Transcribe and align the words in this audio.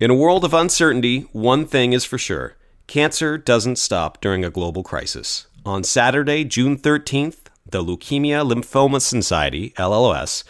In 0.00 0.10
a 0.10 0.14
world 0.14 0.46
of 0.46 0.54
uncertainty, 0.54 1.28
one 1.32 1.66
thing 1.66 1.92
is 1.92 2.06
for 2.06 2.16
sure 2.16 2.56
cancer 2.86 3.36
doesn't 3.36 3.76
stop 3.76 4.18
during 4.22 4.42
a 4.42 4.48
global 4.48 4.82
crisis. 4.82 5.46
On 5.66 5.84
Saturday, 5.84 6.42
June 6.42 6.78
13th, 6.78 7.50
the 7.66 7.84
Leukemia 7.84 8.42
Lymphoma 8.50 9.02
Society, 9.02 9.74
LLS, 9.76 10.42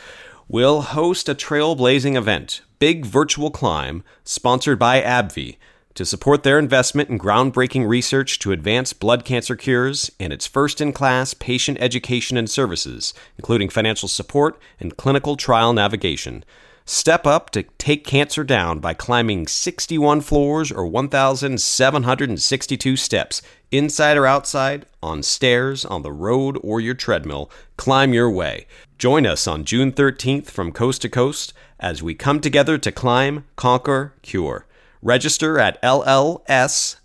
will 0.46 0.82
host 0.82 1.28
a 1.28 1.34
trailblazing 1.34 2.14
event, 2.14 2.60
Big 2.78 3.04
Virtual 3.04 3.50
Climb, 3.50 4.04
sponsored 4.22 4.78
by 4.78 5.02
AbbVie, 5.02 5.56
to 5.94 6.06
support 6.06 6.44
their 6.44 6.60
investment 6.60 7.10
in 7.10 7.18
groundbreaking 7.18 7.88
research 7.88 8.38
to 8.38 8.52
advance 8.52 8.92
blood 8.92 9.24
cancer 9.24 9.56
cures 9.56 10.12
and 10.20 10.32
its 10.32 10.46
first 10.46 10.80
in 10.80 10.92
class 10.92 11.34
patient 11.34 11.76
education 11.80 12.36
and 12.36 12.48
services, 12.48 13.12
including 13.36 13.68
financial 13.68 14.08
support 14.08 14.60
and 14.78 14.96
clinical 14.96 15.36
trial 15.36 15.72
navigation. 15.72 16.44
Step 16.92 17.24
up 17.24 17.50
to 17.50 17.62
take 17.78 18.04
cancer 18.04 18.42
down 18.42 18.80
by 18.80 18.92
climbing 18.92 19.46
61 19.46 20.20
floors 20.22 20.72
or 20.72 20.84
1,762 20.84 22.96
steps, 22.96 23.42
inside 23.70 24.16
or 24.16 24.26
outside, 24.26 24.84
on 25.00 25.22
stairs, 25.22 25.84
on 25.84 26.02
the 26.02 26.10
road, 26.10 26.58
or 26.64 26.80
your 26.80 26.94
treadmill. 26.94 27.48
Climb 27.76 28.12
your 28.12 28.28
way. 28.28 28.66
Join 28.98 29.24
us 29.24 29.46
on 29.46 29.64
June 29.64 29.92
13th 29.92 30.46
from 30.46 30.72
coast 30.72 31.02
to 31.02 31.08
coast 31.08 31.52
as 31.78 32.02
we 32.02 32.12
come 32.12 32.40
together 32.40 32.76
to 32.76 32.90
climb, 32.90 33.44
conquer, 33.54 34.14
cure. 34.22 34.66
Register 35.00 35.60
at 35.60 35.80
lls.org 35.82 36.96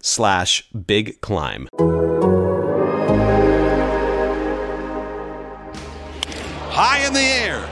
slash 0.00 0.68
big 0.70 1.20
climb. 1.20 1.68
High 6.72 7.06
in 7.06 7.12
the 7.12 7.20
air. 7.20 7.71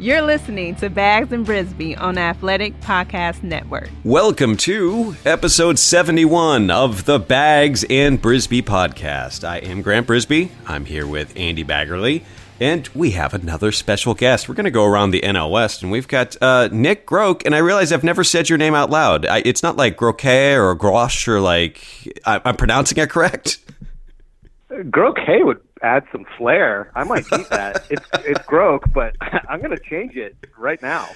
You're 0.00 0.22
listening 0.22 0.76
to 0.76 0.88
Bags 0.88 1.30
and 1.30 1.44
Brisbee 1.44 1.94
on 1.94 2.16
Athletic 2.16 2.80
Podcast 2.80 3.42
Network. 3.42 3.90
Welcome 4.02 4.56
to 4.56 5.14
episode 5.26 5.78
71 5.78 6.70
of 6.70 7.04
the 7.04 7.18
Bags 7.18 7.84
and 7.90 8.18
Brisbee 8.18 8.62
podcast. 8.62 9.46
I 9.46 9.58
am 9.58 9.82
Grant 9.82 10.06
Brisbee. 10.06 10.52
I'm 10.66 10.86
here 10.86 11.06
with 11.06 11.36
Andy 11.36 11.62
Baggarly. 11.64 12.22
And 12.58 12.88
we 12.94 13.10
have 13.10 13.34
another 13.34 13.72
special 13.72 14.14
guest. 14.14 14.48
We're 14.48 14.54
going 14.54 14.64
to 14.64 14.70
go 14.70 14.86
around 14.86 15.10
the 15.10 15.20
NL 15.20 15.50
West, 15.50 15.82
and 15.82 15.92
we've 15.92 16.08
got 16.08 16.34
uh, 16.40 16.70
Nick 16.72 17.06
Groke. 17.06 17.44
And 17.44 17.54
I 17.54 17.58
realize 17.58 17.92
I've 17.92 18.02
never 18.02 18.24
said 18.24 18.48
your 18.48 18.56
name 18.56 18.74
out 18.74 18.88
loud. 18.88 19.26
I, 19.26 19.42
it's 19.44 19.62
not 19.62 19.76
like 19.76 19.98
Groke 19.98 20.56
or 20.56 20.74
Grosh 20.76 21.28
or 21.28 21.42
like 21.42 21.84
I, 22.24 22.40
I'm 22.46 22.56
pronouncing 22.56 22.96
it 22.96 23.10
correct. 23.10 23.58
Groke 24.70 25.44
would 25.44 25.60
add 25.82 26.04
some 26.12 26.24
flair. 26.36 26.90
I 26.94 27.04
might 27.04 27.26
keep 27.28 27.48
that. 27.48 27.84
it's 27.90 28.06
it's 28.24 28.40
Groke, 28.40 28.92
but 28.92 29.16
I'm 29.48 29.60
going 29.60 29.76
to 29.76 29.82
change 29.82 30.16
it 30.16 30.36
right 30.56 30.80
now. 30.82 31.08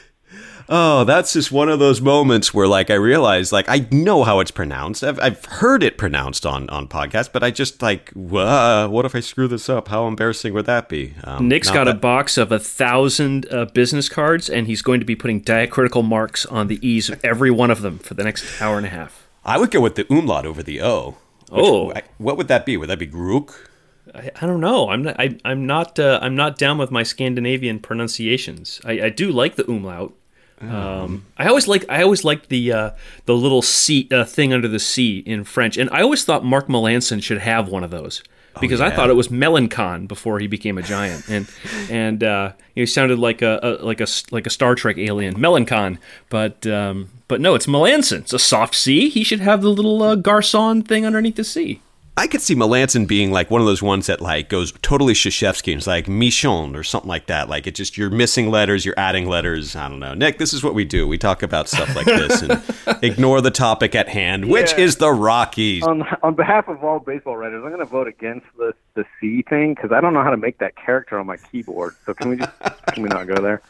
Oh, 0.68 1.04
that's 1.04 1.34
just 1.34 1.52
one 1.52 1.68
of 1.68 1.78
those 1.78 2.00
moments 2.00 2.52
where, 2.52 2.66
like, 2.66 2.90
I 2.90 2.94
realize, 2.94 3.52
like, 3.52 3.68
I 3.68 3.86
know 3.92 4.24
how 4.24 4.40
it's 4.40 4.50
pronounced. 4.50 5.04
I've, 5.04 5.20
I've 5.20 5.44
heard 5.44 5.82
it 5.82 5.96
pronounced 5.98 6.44
on 6.46 6.68
on 6.70 6.88
podcasts, 6.88 7.30
but 7.30 7.44
I 7.44 7.50
just 7.50 7.82
like, 7.82 8.10
what 8.14 9.04
if 9.04 9.14
I 9.14 9.20
screw 9.20 9.46
this 9.46 9.68
up? 9.68 9.88
How 9.88 10.08
embarrassing 10.08 10.52
would 10.54 10.66
that 10.66 10.88
be? 10.88 11.14
Um, 11.22 11.48
Nick's 11.48 11.70
got 11.70 11.84
that- 11.84 11.96
a 11.96 11.98
box 11.98 12.36
of 12.38 12.50
a 12.50 12.58
thousand 12.58 13.46
uh, 13.52 13.66
business 13.66 14.08
cards, 14.08 14.48
and 14.48 14.66
he's 14.66 14.82
going 14.82 15.00
to 15.00 15.06
be 15.06 15.14
putting 15.14 15.40
diacritical 15.40 16.02
marks 16.02 16.46
on 16.46 16.66
the 16.68 16.84
e's 16.86 17.10
of 17.10 17.20
every 17.24 17.50
one 17.50 17.70
of 17.70 17.82
them 17.82 17.98
for 17.98 18.14
the 18.14 18.24
next 18.24 18.60
hour 18.60 18.76
and 18.78 18.86
a 18.86 18.90
half. 18.90 19.28
I 19.44 19.58
would 19.58 19.70
go 19.70 19.80
with 19.82 19.94
the 19.94 20.06
umlaut 20.12 20.46
over 20.46 20.62
the 20.62 20.80
o. 20.82 21.16
oh, 21.52 21.92
what 22.18 22.36
would 22.38 22.48
that 22.48 22.64
be? 22.66 22.76
Would 22.76 22.88
that 22.88 22.98
be 22.98 23.06
Grook? 23.06 23.68
I, 24.14 24.30
I 24.40 24.46
don't 24.46 24.60
know. 24.60 24.90
I'm 24.90 25.02
not. 25.02 25.16
I, 25.18 25.36
am 25.44 25.66
not. 25.66 25.98
Uh, 25.98 26.18
I'm 26.22 26.36
not 26.36 26.58
down 26.58 26.78
with 26.78 26.90
my 26.90 27.02
Scandinavian 27.02 27.80
pronunciations. 27.80 28.80
I, 28.84 29.02
I 29.02 29.08
do 29.10 29.30
like 29.32 29.56
the 29.56 29.68
umlaut. 29.70 30.12
Um, 30.60 31.26
I 31.36 31.46
always 31.48 31.68
like. 31.68 31.84
I 31.88 32.02
always 32.02 32.24
liked 32.24 32.48
the 32.48 32.72
uh, 32.72 32.90
the 33.26 33.34
little 33.34 33.60
C 33.60 34.08
uh, 34.10 34.24
thing 34.24 34.52
under 34.52 34.68
the 34.68 34.78
C 34.78 35.18
in 35.18 35.44
French, 35.44 35.76
and 35.76 35.90
I 35.90 36.00
always 36.00 36.24
thought 36.24 36.44
Mark 36.44 36.68
Melancon 36.68 37.22
should 37.22 37.38
have 37.38 37.68
one 37.68 37.84
of 37.84 37.90
those 37.90 38.22
because 38.60 38.80
oh, 38.80 38.84
yeah. 38.84 38.92
I 38.92 38.96
thought 38.96 39.10
it 39.10 39.14
was 39.14 39.28
Melancon 39.28 40.06
before 40.08 40.38
he 40.38 40.46
became 40.46 40.78
a 40.78 40.82
giant, 40.82 41.28
and 41.28 41.50
and 41.90 42.22
uh, 42.22 42.52
he 42.74 42.86
sounded 42.86 43.18
like 43.18 43.42
a, 43.42 43.58
a, 43.62 43.70
like 43.84 44.00
a 44.00 44.06
like 44.30 44.46
a 44.46 44.50
Star 44.50 44.74
Trek 44.74 44.98
alien, 44.98 45.34
Melancon. 45.34 45.98
But 46.28 46.66
um, 46.66 47.10
but 47.28 47.40
no, 47.40 47.54
it's 47.54 47.66
Melancon. 47.66 48.20
It's 48.20 48.32
a 48.32 48.38
soft 48.38 48.74
C. 48.74 49.08
He 49.08 49.24
should 49.24 49.40
have 49.40 49.62
the 49.62 49.70
little 49.70 50.02
uh, 50.02 50.14
Garcon 50.14 50.82
thing 50.82 51.04
underneath 51.04 51.36
the 51.36 51.44
C. 51.44 51.80
I 52.16 52.28
could 52.28 52.40
see 52.40 52.54
Melancon 52.54 53.08
being 53.08 53.32
like 53.32 53.50
one 53.50 53.60
of 53.60 53.66
those 53.66 53.82
ones 53.82 54.06
that 54.06 54.20
like 54.20 54.48
goes 54.48 54.72
totally 54.82 55.14
Krzyzewski 55.14 55.72
and 55.72 55.78
it's 55.78 55.86
like 55.86 56.06
Michon 56.06 56.76
or 56.76 56.84
something 56.84 57.08
like 57.08 57.26
that. 57.26 57.48
Like 57.48 57.66
it 57.66 57.74
just 57.74 57.98
you're 57.98 58.10
missing 58.10 58.50
letters, 58.50 58.84
you're 58.84 58.94
adding 58.96 59.26
letters. 59.26 59.74
I 59.74 59.88
don't 59.88 59.98
know. 59.98 60.14
Nick, 60.14 60.38
this 60.38 60.52
is 60.52 60.62
what 60.62 60.74
we 60.74 60.84
do. 60.84 61.08
We 61.08 61.18
talk 61.18 61.42
about 61.42 61.68
stuff 61.68 61.94
like 61.96 62.06
this 62.06 62.42
and 62.42 62.62
ignore 63.02 63.40
the 63.40 63.50
topic 63.50 63.96
at 63.96 64.08
hand, 64.08 64.48
which 64.48 64.70
yeah. 64.72 64.84
is 64.84 64.96
the 64.96 65.10
Rockies. 65.10 65.82
On, 65.82 66.02
on 66.22 66.34
behalf 66.34 66.68
of 66.68 66.84
all 66.84 67.00
baseball 67.00 67.36
writers, 67.36 67.62
I'm 67.64 67.70
going 67.70 67.80
to 67.80 67.84
vote 67.84 68.06
against 68.06 68.46
the 68.56 68.74
the 68.94 69.04
C 69.20 69.42
thing 69.42 69.74
because 69.74 69.90
I 69.90 70.00
don't 70.00 70.14
know 70.14 70.22
how 70.22 70.30
to 70.30 70.36
make 70.36 70.58
that 70.58 70.76
character 70.76 71.18
on 71.18 71.26
my 71.26 71.36
keyboard. 71.36 71.96
So 72.06 72.14
can 72.14 72.30
we 72.30 72.36
just 72.36 72.52
can 72.92 73.02
we 73.02 73.08
not 73.08 73.26
go 73.26 73.42
there? 73.42 73.60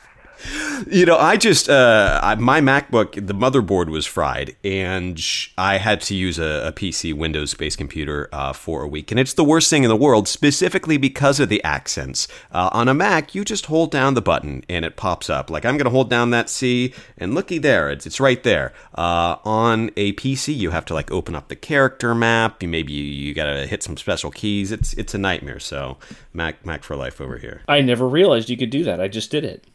You 0.87 1.07
know, 1.07 1.17
I 1.17 1.37
just 1.37 1.69
uh, 1.69 2.37
my 2.39 2.61
MacBook, 2.61 3.15
the 3.15 3.35
motherboard 3.35 3.89
was 3.89 4.07
fried, 4.07 4.57
and 4.63 5.21
I 5.57 5.79
had 5.79 6.01
to 6.03 6.15
use 6.15 6.39
a, 6.39 6.67
a 6.67 6.73
PC 6.73 7.15
Windows 7.15 7.55
based 7.55 7.79
computer 7.79 8.29
uh, 8.33 8.53
for 8.53 8.83
a 8.83 8.89
week, 8.89 9.11
and 9.11 9.19
it's 9.19 9.35
the 9.35 9.45
worst 9.45 9.71
thing 9.71 9.85
in 9.85 9.89
the 9.89 9.97
world, 9.97 10.29
specifically 10.29 10.97
because 10.97 11.41
of 11.41 11.49
the 11.49 11.63
accents. 11.65 12.29
Uh, 12.53 12.69
on 12.73 12.89
a 12.89 12.95
Mac, 12.95 13.35
you 13.35 13.45
just 13.45 13.67
hold 13.67 13.91
down 13.91 14.15
the 14.15 14.23
button 14.23 14.65
and 14.69 14.85
it 14.85 14.97
pops 14.97 15.31
up. 15.31 15.51
Like 15.51 15.65
I'm 15.65 15.77
going 15.77 15.85
to 15.85 15.91
hold 15.91 16.11
down 16.11 16.31
that 16.31 16.51
C, 16.51 16.93
and 17.17 17.35
looky 17.35 17.59
there, 17.59 17.91
it's 17.91 18.07
it's 18.07 18.21
right 18.21 18.43
there. 18.43 18.73
Uh, 18.95 19.37
on 19.45 19.91
a 19.97 20.13
PC, 20.15 20.55
you 20.55 20.71
have 20.71 20.85
to 20.87 20.95
like 20.95 21.11
open 21.11 21.35
up 21.35 21.49
the 21.49 21.57
character 21.57 22.15
map. 22.15 22.63
You 22.63 22.69
maybe 22.69 22.93
you, 22.93 23.05
you 23.05 23.35
got 23.35 23.53
to 23.53 23.67
hit 23.67 23.83
some 23.83 23.97
special 23.97 24.31
keys. 24.31 24.73
It's 24.73 24.93
it's 24.95 25.15
a 25.15 25.19
nightmare. 25.19 25.61
So 25.61 25.99
Mac 26.33 26.65
Mac 26.67 26.83
for 26.85 26.97
life 26.97 27.21
over 27.21 27.39
here. 27.39 27.63
I 27.69 27.81
never 27.81 28.07
realized 28.07 28.51
you 28.51 28.57
could 28.57 28.71
do 28.71 28.85
that. 28.85 29.01
I 29.01 29.09
just 29.09 29.31
did 29.31 29.45
it. 29.45 29.67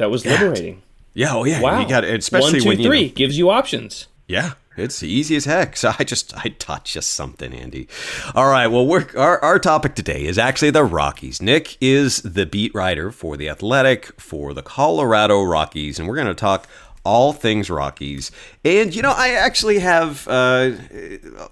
That 0.00 0.10
was 0.10 0.24
liberating. 0.24 0.80
Yeah, 1.12 1.34
oh 1.36 1.44
yeah. 1.44 1.60
Wow. 1.60 1.78
You 1.78 1.86
got 1.86 2.04
it, 2.04 2.18
especially 2.18 2.52
One, 2.52 2.62
two, 2.62 2.68
when 2.68 2.80
you 2.80 3.08
know, 3.08 3.14
gives 3.14 3.36
you 3.36 3.50
options. 3.50 4.06
Yeah, 4.26 4.52
it's 4.78 5.02
easy 5.02 5.36
as 5.36 5.44
heck. 5.44 5.76
So 5.76 5.92
I 5.98 6.04
just 6.04 6.34
I 6.38 6.54
taught 6.58 6.94
you 6.94 7.02
something, 7.02 7.52
Andy. 7.52 7.86
All 8.34 8.48
right. 8.48 8.68
Well, 8.68 8.86
we're, 8.86 9.06
our 9.14 9.38
our 9.44 9.58
topic 9.58 9.94
today 9.94 10.24
is 10.24 10.38
actually 10.38 10.70
the 10.70 10.84
Rockies. 10.84 11.42
Nick 11.42 11.76
is 11.82 12.22
the 12.22 12.46
beat 12.46 12.74
writer 12.74 13.12
for 13.12 13.36
the 13.36 13.50
Athletic 13.50 14.18
for 14.18 14.54
the 14.54 14.62
Colorado 14.62 15.42
Rockies, 15.42 15.98
and 15.98 16.08
we're 16.08 16.14
going 16.14 16.28
to 16.28 16.34
talk 16.34 16.66
all 17.04 17.34
things 17.34 17.68
Rockies. 17.68 18.30
And 18.64 18.94
you 18.94 19.02
know, 19.02 19.12
I 19.14 19.32
actually 19.32 19.80
have 19.80 20.26
uh, 20.28 20.70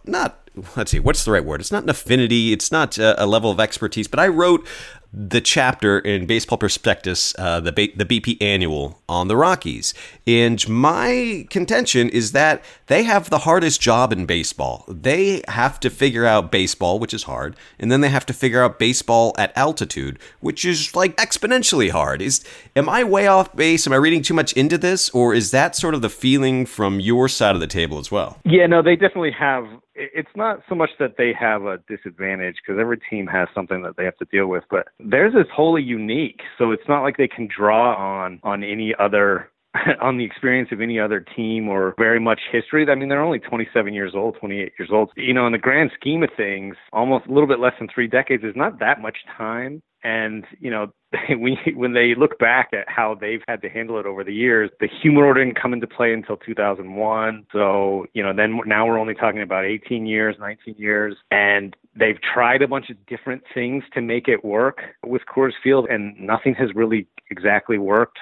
not 0.05 0.49
let's 0.77 0.91
see, 0.91 1.01
what's 1.01 1.25
the 1.25 1.31
right 1.31 1.45
word? 1.45 1.61
It's 1.61 1.73
not 1.73 1.83
an 1.83 1.89
affinity, 1.89 2.53
it's 2.53 2.73
not 2.73 2.99
a, 2.99 3.23
a, 3.23 3.27
level 3.27 3.51
of 3.51 3.61
expertise, 3.61 4.09
but 4.09 4.19
I 4.19 4.29
wrote 4.29 4.67
the 5.13 5.41
chapter 5.41 5.99
in 5.99 6.27
Baseball 6.27 6.59
Prospectus, 6.59 7.35
uh, 7.39 7.61
the 7.61 7.73
the 7.97 8.05
BP 8.05 8.37
Annual 8.43 9.01
on 9.09 9.29
the 9.29 9.37
Rockies, 9.37 9.95
and 10.27 10.67
my 10.69 11.47
contention 11.49 12.09
is 12.11 12.33
that 12.33 12.63
they 12.87 13.05
have 13.05 13.31
the 13.31 13.39
hardest 13.39 13.81
job 13.81 14.13
in 14.13 14.27
baseball. 14.27 14.85
They 14.87 15.43
have 15.49 15.81
to 15.81 15.91
figure 15.91 16.27
out 16.27 16.53
baseball, 16.53 16.99
which 16.99 17.15
is 17.15 17.23
hard, 17.23 17.57
and 17.79 17.91
then 17.91 18.03
they 18.03 18.11
have 18.11 18.27
to 18.27 18.35
figure 18.35 18.63
out 18.63 18.79
baseball 18.79 19.35
at 19.39 19.57
altitude, 19.57 20.19
which 20.41 20.65
is 20.65 20.95
like 20.95 21.17
exponentially 21.17 21.91
hard. 21.91 22.21
Is 22.21 22.45
am 22.77 22.89
I 22.89 23.03
way 23.03 23.27
off 23.27 23.57
base? 23.57 23.87
Am 23.87 23.95
I 23.95 23.97
reading 23.97 24.23
too 24.23 24.35
much 24.35 24.53
into 24.53 24.77
this, 24.77 25.09
or 25.11 25.33
is 25.33 25.51
that 25.53 25.75
sort 25.75 25.95
of 25.95 26.03
the 26.03 26.11
feeling 26.11 26.67
from 26.67 27.01
your 27.01 27.29
side 27.29 27.55
of 27.55 27.61
the 27.61 27.67
table 27.67 27.99
as 27.99 28.11
well? 28.11 28.39
Yeah, 28.45 28.67
no, 28.67 28.83
they 28.83 28.95
definitely 28.95 29.33
have 29.33 29.67
it's 29.99 30.29
not 30.37 30.61
so 30.69 30.75
much 30.75 30.91
that 30.99 31.17
they 31.19 31.33
have 31.39 31.65
a 31.65 31.79
disadvantage 31.89 32.57
because 32.57 32.81
every 32.81 32.99
team 33.11 33.27
has 33.27 33.49
something 33.55 33.83
that 33.83 33.97
they 33.97 34.05
have 34.05 34.17
to 34.19 34.25
deal 34.27 34.47
with, 34.47 34.65
but 34.71 34.89
theirs 35.01 35.35
is 35.35 35.47
wholly 35.55 35.83
unique. 35.83 36.41
So 36.57 36.71
it's 36.71 36.89
not 36.89 37.03
like 37.03 37.17
they 37.17 37.29
can 37.29 37.49
draw 37.55 37.95
on 37.97 38.41
on 38.43 38.63
any 38.63 38.95
other 38.99 39.51
on 40.01 40.17
the 40.17 40.25
experience 40.25 40.71
of 40.73 40.81
any 40.81 40.99
other 40.99 41.25
team 41.37 41.69
or 41.69 41.95
very 41.99 42.21
much 42.21 42.41
history. 42.51 42.87
I 42.89 42.95
mean, 42.95 43.09
they're 43.09 43.23
only 43.23 43.39
27 43.39 43.93
years 43.93 44.13
old, 44.15 44.37
28 44.41 44.73
years 44.79 44.91
old. 44.93 45.11
You 45.17 45.35
know, 45.35 45.47
in 45.47 45.53
the 45.53 45.59
grand 45.59 45.91
scheme 45.99 46.23
of 46.23 46.31
things, 46.37 46.77
almost 46.93 47.27
a 47.27 47.33
little 47.33 47.49
bit 47.49 47.61
less 47.61 47.75
than 47.79 47.89
three 47.93 48.07
decades 48.07 48.45
is 48.45 48.57
not 48.57 48.79
that 48.81 49.01
much 49.01 49.19
time 49.37 49.83
And 50.05 50.45
you 50.61 50.71
know, 50.71 50.93
when 51.29 51.57
when 51.75 51.93
they 51.93 52.15
look 52.15 52.39
back 52.39 52.71
at 52.73 52.89
how 52.89 53.15
they've 53.15 53.43
had 53.49 53.63
to 53.63 53.69
handle 53.69 53.99
it 53.99 54.07
over 54.07 54.25
the 54.25 54.35
years, 54.35 54.71
the 54.81 54.89
humidor 54.89 55.35
didn't 55.35 55.61
come 55.61 55.73
into 55.73 55.87
play 55.87 56.13
until 56.13 56.37
2001. 56.37 57.47
So 57.53 58.07
you 58.15 58.23
know, 58.23 58.33
then 58.35 58.61
now 58.67 58.87
we're 58.87 58.99
only 58.99 59.15
talking 59.15 59.43
about 59.43 59.65
18 59.65 60.07
years, 60.07 60.37
19 60.39 60.75
years, 60.79 61.17
and 61.31 61.77
they've 61.97 62.21
tried 62.21 62.63
a 62.63 62.69
bunch 62.69 62.91
of 62.91 62.97
different 63.07 63.43
things 63.55 63.85
to 63.95 64.01
make 64.01 64.29
it 64.29 64.45
work 64.45 64.81
with 65.05 65.23
Coors 65.33 65.53
Field, 65.63 65.87
and 65.91 66.19
nothing 66.19 66.55
has 66.55 66.71
really 66.75 67.07
exactly 67.31 67.79
worked 67.79 68.19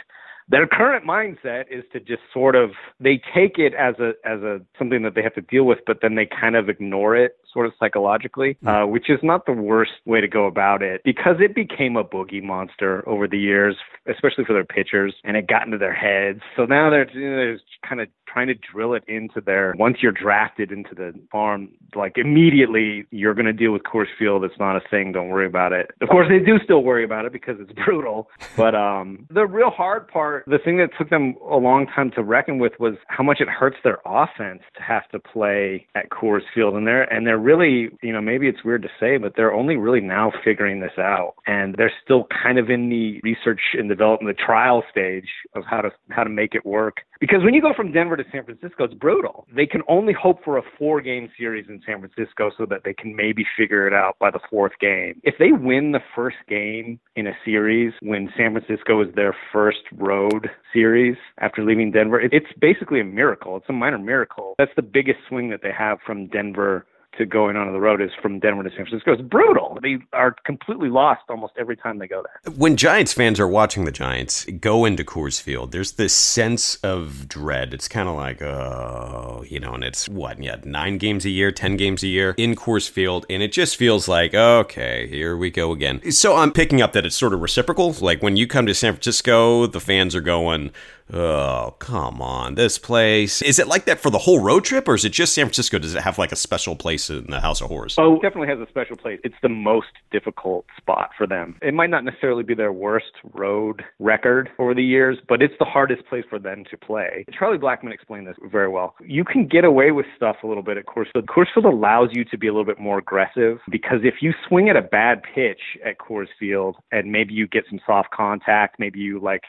their 0.48 0.66
current 0.66 1.04
mindset 1.04 1.64
is 1.70 1.84
to 1.93 2.00
just 2.00 2.22
sort 2.32 2.54
of 2.54 2.70
they 3.00 3.20
take 3.34 3.58
it 3.58 3.75
as 3.75 3.94
a 3.98 4.12
as 4.25 4.40
a 4.43 4.60
something 4.78 5.02
that 5.02 5.14
they 5.14 5.22
have 5.22 5.34
to 5.34 5.40
deal 5.40 5.64
with 5.64 5.78
but 5.87 5.98
then 6.02 6.14
they 6.14 6.26
kind 6.26 6.56
of 6.56 6.69
ignore 6.69 7.16
it 7.16 7.37
sort 7.56 7.64
of 7.66 7.72
psychologically, 7.81 8.58
mm. 8.62 8.69
uh, 8.69 8.87
which 8.87 9.08
is 9.08 9.19
not 9.22 9.46
the 9.46 9.52
worst 9.52 9.93
way 10.04 10.20
to 10.20 10.28
go 10.28 10.44
about 10.46 10.82
it 10.82 11.00
because 11.04 11.37
it 11.40 11.54
became 11.54 11.96
a 11.96 12.04
boogie 12.04 12.43
monster 12.43 13.02
over 13.08 13.26
the 13.26 13.38
years, 13.38 13.76
especially 14.06 14.44
for 14.44 14.52
their 14.52 14.64
pitchers, 14.64 15.14
and 15.25 15.38
it 15.38 15.46
got 15.46 15.64
into 15.64 15.78
their 15.78 15.94
heads. 15.94 16.40
So 16.54 16.66
now 16.66 16.90
they're, 16.90 17.10
you 17.12 17.31
know, 17.31 17.37
they're 17.37 17.60
kind 17.88 18.02
of 18.02 18.08
trying 18.26 18.49
to 18.49 18.55
drill 18.55 18.94
it 18.94 19.05
into 19.08 19.40
their, 19.40 19.75
once 19.78 19.99
you're 20.00 20.12
drafted 20.12 20.73
into 20.73 20.94
the 20.94 21.12
farm, 21.31 21.70
like 21.94 22.14
immediately 22.17 23.06
you're 23.11 23.34
going 23.34 23.46
to 23.46 23.52
deal 23.52 23.73
with 23.73 23.82
Coors 23.82 24.06
Field. 24.19 24.44
It's 24.44 24.58
not 24.58 24.76
a 24.76 24.81
thing. 24.90 25.12
Don't 25.12 25.28
worry 25.28 25.46
about 25.46 25.73
it. 25.73 25.90
Of 26.00 26.08
course, 26.08 26.28
they 26.28 26.38
do 26.38 26.58
still 26.62 26.82
worry 26.82 27.05
about 27.05 27.25
it 27.25 27.32
because 27.32 27.56
it's 27.58 27.73
brutal. 27.84 28.28
But 28.56 28.75
um, 28.75 29.26
the 29.31 29.46
real 29.46 29.70
hard 29.70 30.08
part, 30.08 30.44
the 30.46 30.58
thing 30.58 30.78
that 30.78 30.90
took 30.99 31.11
them 31.11 31.34
a 31.49 31.56
long 31.56 31.87
time 31.87 32.11
to 32.12 32.23
reckon 32.23 32.58
with 32.58 32.73
was 32.78 32.94
how 33.08 33.25
much 33.25 33.40
it 33.40 33.49
hurts 33.49 33.76
their 33.84 33.99
offense 34.05 34.62
to 34.76 34.82
have 34.82 35.08
to 35.11 35.19
play 35.19 35.87
at 35.94 36.11
Coors 36.11 36.40
Field. 36.55 36.75
And 36.75 36.87
they're, 36.87 37.05
and 37.12 37.26
they're 37.26 37.38
really, 37.38 37.90
you 38.02 38.12
know, 38.12 38.20
maybe 38.20 38.49
it's 38.49 38.64
weird 38.64 38.82
to 38.82 38.88
say, 39.00 39.17
but 39.17 39.34
they're 39.37 39.52
only 39.52 39.76
really 39.76 40.00
now 40.00 40.32
figuring 40.44 40.81
this 40.81 40.99
out, 40.99 41.34
and 41.46 41.75
they're 41.76 41.93
still 42.05 42.26
kind 42.43 42.58
of 42.58 42.70
in 42.70 42.88
the 42.88 43.20
research 43.22 43.61
and 43.75 43.88
development, 43.88 44.37
the 44.37 44.43
trial 44.43 44.82
stage 44.90 45.29
of 45.55 45.64
how 45.69 45.81
to 45.81 45.90
how 46.11 46.25
to 46.25 46.31
make 46.31 46.55
it 46.55 46.64
work. 46.64 46.99
Because 47.20 47.43
when 47.43 47.55
you 47.55 47.62
go 47.62 47.72
from 47.75 47.93
Denver 47.93 48.16
to 48.17 48.25
San 48.33 48.45
Francisco, 48.45 48.85
it's 48.85 48.95
brutal. 48.95 49.47
They 49.55 49.67
can 49.67 49.83
only 49.89 50.13
hope 50.13 50.45
for 50.45 50.59
a 50.59 50.63
four 50.79 51.01
game 51.01 51.31
series 51.39 51.67
in 51.69 51.81
San 51.87 52.01
Francisco 52.01 52.51
so 52.57 52.67
that 52.67 52.83
they 52.85 52.95
can 52.95 53.15
maybe 53.15 53.45
figure 53.57 53.87
it 53.87 53.93
out 53.93 54.19
by 54.19 54.31
the 54.31 54.41
fourth 54.51 54.73
game. 54.81 55.21
If 55.23 55.35
they 55.39 55.53
win 55.53 55.93
the 55.93 56.01
first 56.15 56.37
game 56.49 56.99
in 57.15 57.27
a 57.27 57.33
series 57.45 57.93
when 58.03 58.31
San 58.37 58.53
Francisco 58.53 59.03
is 59.03 59.15
their 59.15 59.35
first 59.53 59.83
road 59.97 60.49
series 60.73 61.17
after 61.39 61.65
leaving 61.65 61.91
Denver, 61.93 62.21
it's 62.21 62.47
basically 62.61 63.01
a 63.01 63.05
miracle. 63.05 63.57
It's 63.57 63.67
a 63.69 63.73
minor 63.73 63.99
miracle. 63.99 64.55
That's 64.59 64.75
the 64.77 64.83
biggest 64.83 65.19
swing 65.29 65.51
that 65.51 65.61
they 65.63 65.73
have 65.77 65.99
from 66.07 66.29
Denver 66.29 66.87
to 67.19 67.27
going 67.27 67.57
on 67.57 67.73
the 67.73 67.81
road 67.81 68.01
is 68.01 68.11
from 68.21 68.39
Denver 68.39 68.63
to 68.63 68.71
San 68.71 68.87
Francisco. 68.87 69.13
It's 69.13 69.23
brutal. 69.23 69.79
They 69.83 69.99
are 70.13 70.35
completely 70.45 70.89
lost 70.89 71.23
almost 71.29 71.55
every 71.59 71.77
time 71.77 71.99
they 71.99 72.07
go 72.07 72.23
there. 72.23 72.53
When 72.55 72.77
Giants 72.77 73.13
fans 73.13 73.41
are 73.41 73.49
watching 73.49 73.85
the 73.85 73.93
Giants 73.93 74.45
go 74.61 74.85
into 74.85 75.05
Coors 75.05 75.41
Field, 75.41 75.73
there's 75.73 75.93
this 75.93 76.15
sense 76.15 76.77
of 76.77 77.29
dread. 77.29 77.75
It's 77.75 77.89
kind 77.89 78.09
of 78.09 78.17
like, 78.17 78.43
oh, 78.43 79.45
you 79.49 79.61
know, 79.61 79.75
and 79.75 79.85
it's 79.85 80.09
what, 80.09 80.43
yeah, 80.43 80.57
nine 80.65 80.99
games 80.99 81.25
a 81.25 81.31
year, 81.31 81.51
10 81.51 81.77
games 81.77 82.03
a 82.03 82.09
year 82.09 82.35
in 82.37 82.55
Coors 82.55 82.89
Field. 82.89 83.27
And 83.29 83.43
it 83.43 83.53
just 83.53 83.77
feels 83.77 84.09
like, 84.09 84.35
okay, 84.35 85.07
here 85.09 85.37
we 85.37 85.51
go 85.51 85.73
again. 85.73 86.11
So 86.13 86.37
I'm 86.37 86.53
picking 86.53 86.83
up 86.83 86.93
that 86.93 87.07
it's 87.07 87.17
sort 87.17 87.35
of 87.35 87.41
reciprocal. 87.41 87.93
Like 88.01 88.23
when 88.23 88.37
you 88.37 88.47
come 88.47 88.67
to 88.67 88.75
San 88.75 88.93
Francisco, 88.93 89.67
the 89.67 89.81
fans 89.81 90.15
are 90.15 90.21
going, 90.21 90.71
Oh, 91.12 91.76
come 91.79 92.20
on. 92.20 92.56
This 92.56 92.79
place. 92.79 93.41
Is 93.43 93.58
it 93.58 93.69
like 93.69 93.85
that 93.85 94.00
for 94.00 94.11
the 94.11 94.19
whole 94.19 94.41
road 94.41 94.64
trip, 94.64 94.88
or 94.88 94.94
is 94.94 95.05
it 95.05 95.11
just 95.11 95.35
San 95.35 95.47
Francisco? 95.47 95.79
Does 95.79 95.94
it 95.94 96.03
have 96.03 96.19
like 96.19 96.32
a 96.32 96.37
special 96.37 96.75
place 96.75 97.08
in 97.11 97.26
the 97.29 97.41
House 97.41 97.61
of 97.61 97.69
Horrors? 97.69 97.94
Oh, 97.99 98.14
definitely 98.20 98.49
has 98.49 98.58
a 98.58 98.69
special 98.69 98.97
place. 98.97 99.20
It's 99.23 99.37
the 99.43 99.49
most 99.49 99.88
difficult 100.11 100.67
spot 100.76 101.11
for 101.17 101.26
them. 101.26 101.56
It 101.62 101.75
might 101.75 101.91
not 101.91 102.05
necessarily 102.05 102.43
be 102.43 102.55
their 102.55 102.73
worst 102.73 103.12
road 103.35 103.85
record 104.00 104.50
over 104.58 104.75
the 104.75 104.82
years, 104.82 105.19
but 105.29 105.43
it's 105.43 105.55
the 105.58 105.64
hardest 105.64 106.05
place 106.06 106.25
for 106.29 106.38
them 106.38 106.64
to 106.70 106.76
play. 106.76 107.25
Charlie 107.38 107.58
Blackmon 107.58 107.93
explained 107.93 108.26
this 108.26 108.37
very 108.50 108.69
well. 108.69 108.94
You 109.05 109.25
can 109.25 109.47
get 109.47 109.64
away 109.64 109.93
with 109.93 110.06
stuff 110.17 110.37
a 110.43 110.47
little 110.47 110.62
bit 110.62 110.76
at 110.76 110.87
Coors 110.87 111.06
Field. 111.12 111.26
Coors 111.26 111.47
Field 111.55 111.67
allows 111.67 112.08
you 112.12 112.25
to 112.25 112.38
be 112.38 112.49
a 112.49 112.53
little 112.53 112.64
bit 112.64 112.81
more 112.81 112.99
aggressive 112.99 113.58
because 113.70 114.00
if 114.03 114.14
you 114.20 114.32
swing 114.49 114.69
at 114.69 114.76
a 114.76 114.82
bad 114.82 115.23
pitch 115.35 115.61
at 115.85 115.99
Coors 115.99 116.29
Field 116.38 116.76
and 116.91 117.12
maybe 117.12 117.32
you 117.32 117.47
get 117.47 117.64
some 117.70 117.79
soft 117.87 118.11
contact, 118.11 118.76
maybe 118.81 118.99
you 118.99 119.20
like 119.20 119.43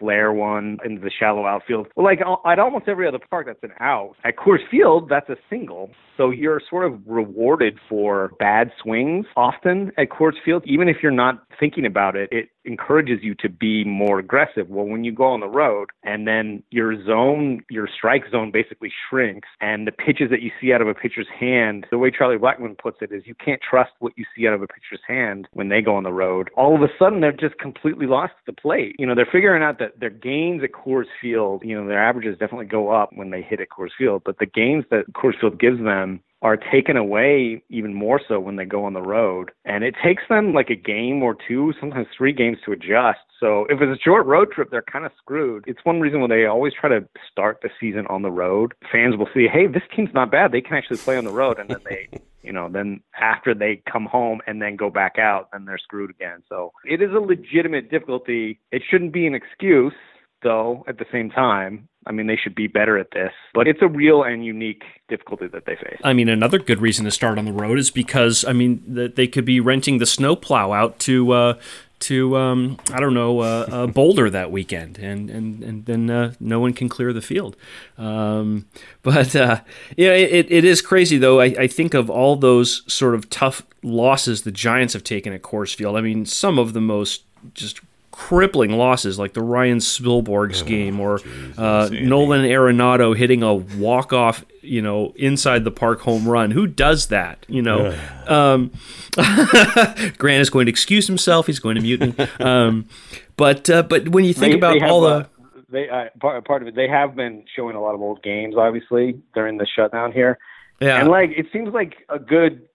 flare 0.00 0.32
one 0.32 0.78
into 0.84 1.00
the 1.00 1.10
shallow 1.16 1.46
outfield. 1.46 1.86
Like 1.96 2.18
at 2.20 2.58
almost 2.58 2.88
every 2.88 3.06
other 3.06 3.20
park, 3.30 3.46
that's 3.46 3.62
an 3.62 3.70
out. 3.78 4.16
At 4.24 4.36
Coors 4.36 4.66
Field, 4.70 5.08
that's 5.08 5.28
a 5.28 5.36
single. 5.48 5.90
So 6.20 6.28
you're 6.28 6.60
sort 6.68 6.84
of 6.84 7.00
rewarded 7.06 7.78
for 7.88 8.32
bad 8.38 8.72
swings 8.82 9.24
often 9.38 9.90
at 9.96 10.10
Coors 10.10 10.34
Field, 10.44 10.62
even 10.66 10.86
if 10.86 10.96
you're 11.02 11.10
not 11.10 11.42
thinking 11.58 11.86
about 11.86 12.14
it. 12.14 12.28
It 12.30 12.50
encourages 12.66 13.20
you 13.22 13.34
to 13.36 13.48
be 13.48 13.84
more 13.84 14.18
aggressive. 14.18 14.68
Well, 14.68 14.84
when 14.84 15.02
you 15.02 15.12
go 15.12 15.24
on 15.24 15.40
the 15.40 15.48
road 15.48 15.88
and 16.02 16.28
then 16.28 16.62
your 16.70 17.02
zone, 17.06 17.62
your 17.70 17.88
strike 17.88 18.24
zone 18.30 18.50
basically 18.52 18.92
shrinks, 19.08 19.48
and 19.62 19.86
the 19.86 19.92
pitches 19.92 20.28
that 20.28 20.42
you 20.42 20.50
see 20.60 20.74
out 20.74 20.82
of 20.82 20.88
a 20.88 20.94
pitcher's 20.94 21.26
hand, 21.38 21.86
the 21.90 21.96
way 21.96 22.10
Charlie 22.10 22.36
Blackmon 22.36 22.76
puts 22.76 22.98
it 23.00 23.12
is 23.12 23.22
you 23.24 23.34
can't 23.34 23.62
trust 23.62 23.92
what 24.00 24.12
you 24.16 24.24
see 24.36 24.46
out 24.46 24.52
of 24.52 24.60
a 24.62 24.66
pitcher's 24.66 25.00
hand 25.08 25.48
when 25.54 25.70
they 25.70 25.80
go 25.80 25.94
on 25.96 26.02
the 26.02 26.12
road. 26.12 26.50
All 26.54 26.74
of 26.74 26.82
a 26.82 26.92
sudden, 26.98 27.22
they're 27.22 27.32
just 27.32 27.58
completely 27.58 28.06
lost 28.06 28.34
at 28.38 28.54
the 28.54 28.60
plate. 28.60 28.94
You 28.98 29.06
know, 29.06 29.14
they're 29.14 29.28
figuring 29.30 29.62
out 29.62 29.78
that 29.78 30.00
their 30.00 30.10
gains 30.10 30.62
at 30.62 30.72
Coors 30.72 31.06
Field, 31.20 31.62
you 31.64 31.74
know, 31.74 31.86
their 31.88 32.02
averages 32.02 32.38
definitely 32.38 32.66
go 32.66 32.90
up 32.90 33.10
when 33.14 33.30
they 33.30 33.40
hit 33.40 33.60
at 33.60 33.68
Coors 33.70 33.90
Field, 33.96 34.22
but 34.24 34.38
the 34.38 34.46
gains 34.46 34.84
that 34.90 35.10
Coors 35.14 35.38
Field 35.40 35.58
gives 35.58 35.82
them 35.82 36.09
are 36.42 36.56
taken 36.56 36.96
away 36.96 37.62
even 37.68 37.94
more 37.94 38.20
so 38.26 38.40
when 38.40 38.56
they 38.56 38.64
go 38.64 38.84
on 38.84 38.94
the 38.94 39.02
road. 39.02 39.50
And 39.64 39.84
it 39.84 39.94
takes 40.02 40.22
them 40.28 40.52
like 40.54 40.70
a 40.70 40.76
game 40.76 41.22
or 41.22 41.36
two, 41.46 41.72
sometimes 41.78 42.06
three 42.16 42.32
games 42.32 42.58
to 42.64 42.72
adjust. 42.72 43.20
So 43.38 43.66
if 43.68 43.80
it's 43.80 43.98
a 43.98 44.02
short 44.02 44.26
road 44.26 44.50
trip, 44.52 44.70
they're 44.70 44.82
kind 44.82 45.04
of 45.04 45.12
screwed. 45.18 45.64
It's 45.66 45.80
one 45.84 46.00
reason 46.00 46.20
why 46.20 46.28
they 46.28 46.46
always 46.46 46.72
try 46.78 46.90
to 46.90 47.06
start 47.30 47.60
the 47.62 47.70
season 47.78 48.06
on 48.08 48.22
the 48.22 48.30
road. 48.30 48.74
Fans 48.90 49.16
will 49.16 49.28
see, 49.34 49.48
hey, 49.48 49.66
this 49.66 49.82
team's 49.94 50.14
not 50.14 50.30
bad. 50.30 50.52
They 50.52 50.60
can 50.60 50.74
actually 50.74 50.98
play 50.98 51.16
on 51.16 51.24
the 51.24 51.32
road. 51.32 51.58
And 51.58 51.68
then 51.68 51.80
they, 51.88 52.08
you 52.42 52.52
know, 52.52 52.68
then 52.70 53.00
after 53.18 53.54
they 53.54 53.82
come 53.90 54.06
home 54.06 54.40
and 54.46 54.60
then 54.60 54.76
go 54.76 54.90
back 54.90 55.18
out, 55.18 55.48
then 55.52 55.64
they're 55.64 55.78
screwed 55.78 56.10
again. 56.10 56.42
So 56.48 56.72
it 56.84 57.02
is 57.02 57.10
a 57.12 57.20
legitimate 57.20 57.90
difficulty. 57.90 58.60
It 58.72 58.82
shouldn't 58.90 59.12
be 59.12 59.26
an 59.26 59.34
excuse 59.34 59.94
though, 60.42 60.84
at 60.88 60.98
the 60.98 61.04
same 61.12 61.30
time. 61.30 61.88
I 62.06 62.12
mean, 62.12 62.26
they 62.26 62.36
should 62.36 62.54
be 62.54 62.66
better 62.66 62.96
at 62.96 63.10
this, 63.12 63.32
but 63.52 63.68
it's 63.68 63.82
a 63.82 63.88
real 63.88 64.22
and 64.22 64.44
unique 64.44 64.84
difficulty 65.08 65.46
that 65.48 65.66
they 65.66 65.76
face. 65.76 66.00
I 66.02 66.14
mean, 66.14 66.28
another 66.28 66.58
good 66.58 66.80
reason 66.80 67.04
to 67.04 67.10
start 67.10 67.38
on 67.38 67.44
the 67.44 67.52
road 67.52 67.78
is 67.78 67.90
because, 67.90 68.44
I 68.44 68.52
mean, 68.54 68.82
that 68.86 69.16
they 69.16 69.26
could 69.26 69.44
be 69.44 69.60
renting 69.60 69.98
the 69.98 70.06
snowplow 70.06 70.72
out 70.72 70.98
to, 71.00 71.32
uh, 71.32 71.54
to 72.00 72.36
um, 72.36 72.78
I 72.92 73.00
don't 73.00 73.14
know 73.14 73.40
uh, 73.40 73.66
uh, 73.70 73.86
Boulder 73.98 74.30
that 74.30 74.50
weekend, 74.50 74.98
and 74.98 75.30
and 75.30 75.62
and 75.62 75.86
then 75.86 76.10
uh, 76.10 76.32
no 76.40 76.58
one 76.58 76.72
can 76.72 76.88
clear 76.88 77.12
the 77.12 77.20
field. 77.20 77.56
Um, 77.98 78.66
but 79.02 79.36
uh, 79.36 79.60
yeah, 79.96 80.12
it, 80.12 80.50
it 80.50 80.64
is 80.64 80.82
crazy 80.82 81.18
though. 81.18 81.40
I, 81.40 81.54
I 81.58 81.66
think 81.66 81.94
of 81.94 82.10
all 82.10 82.36
those 82.36 82.82
sort 82.92 83.14
of 83.14 83.28
tough 83.30 83.66
losses 83.82 84.42
the 84.42 84.50
Giants 84.50 84.94
have 84.94 85.04
taken 85.04 85.32
at 85.32 85.42
Coors 85.42 85.74
Field. 85.74 85.96
I 85.96 86.00
mean, 86.00 86.24
some 86.24 86.58
of 86.58 86.72
the 86.72 86.80
most 86.80 87.24
just 87.54 87.80
crippling 88.10 88.72
losses 88.72 89.18
like 89.18 89.34
the 89.34 89.42
Ryan 89.42 89.78
Spilborghs 89.78 90.62
oh, 90.62 90.66
game 90.66 91.00
or 91.00 91.20
uh, 91.56 91.88
Nolan 91.92 92.42
Arenado 92.42 93.16
hitting 93.16 93.42
a 93.42 93.54
walk 93.54 94.12
off, 94.12 94.44
you 94.62 94.82
know, 94.82 95.12
inside 95.16 95.64
the 95.64 95.70
park 95.70 96.00
home 96.00 96.28
run. 96.28 96.50
Who 96.50 96.66
does 96.66 97.06
that? 97.08 97.46
You 97.48 97.62
know, 97.62 97.98
um, 98.26 98.72
Grant 100.18 100.42
is 100.42 100.50
going 100.50 100.66
to 100.66 100.70
excuse 100.70 101.06
himself. 101.06 101.46
He's 101.46 101.60
going 101.60 101.76
to 101.76 101.82
mute 101.82 102.00
me. 102.00 102.26
Um, 102.40 102.88
but 103.36 103.70
uh, 103.70 103.82
but 103.84 104.08
when 104.08 104.24
you 104.24 104.34
think 104.34 104.52
they, 104.52 104.58
about 104.58 104.80
they 104.80 104.86
all 104.86 105.00
the 105.02 105.28
they 105.70 105.88
uh, 105.88 106.06
part, 106.20 106.44
part 106.44 106.62
of 106.62 106.68
it, 106.68 106.74
they 106.74 106.88
have 106.88 107.14
been 107.14 107.44
showing 107.54 107.76
a 107.76 107.80
lot 107.80 107.94
of 107.94 108.00
old 108.00 108.22
games. 108.22 108.56
Obviously, 108.56 109.20
during 109.34 109.56
the 109.56 109.66
shutdown 109.66 110.12
here. 110.12 110.38
Yeah. 110.80 111.00
And 111.00 111.08
like 111.08 111.30
it 111.36 111.46
seems 111.52 111.72
like 111.72 111.94
a 112.08 112.18
good 112.18 112.66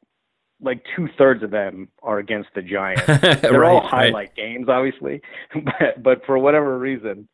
like 0.61 0.83
two 0.95 1.07
thirds 1.17 1.43
of 1.43 1.51
them 1.51 1.89
are 2.01 2.17
against 2.19 2.49
the 2.55 2.61
Giants. 2.61 3.05
They're 3.41 3.59
right, 3.59 3.71
all 3.71 3.81
highlight 3.81 4.13
right. 4.13 4.35
games, 4.35 4.67
obviously, 4.69 5.21
but 5.53 6.01
but 6.01 6.25
for 6.25 6.37
whatever 6.37 6.77
reason, 6.77 7.27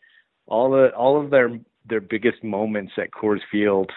all 0.48 0.72
the 0.72 0.90
all 0.96 1.22
of 1.22 1.30
their 1.30 1.60
their 1.86 2.02
biggest 2.02 2.44
moments 2.44 2.94
at 2.98 3.12
Coors 3.12 3.42
Field 3.52 3.92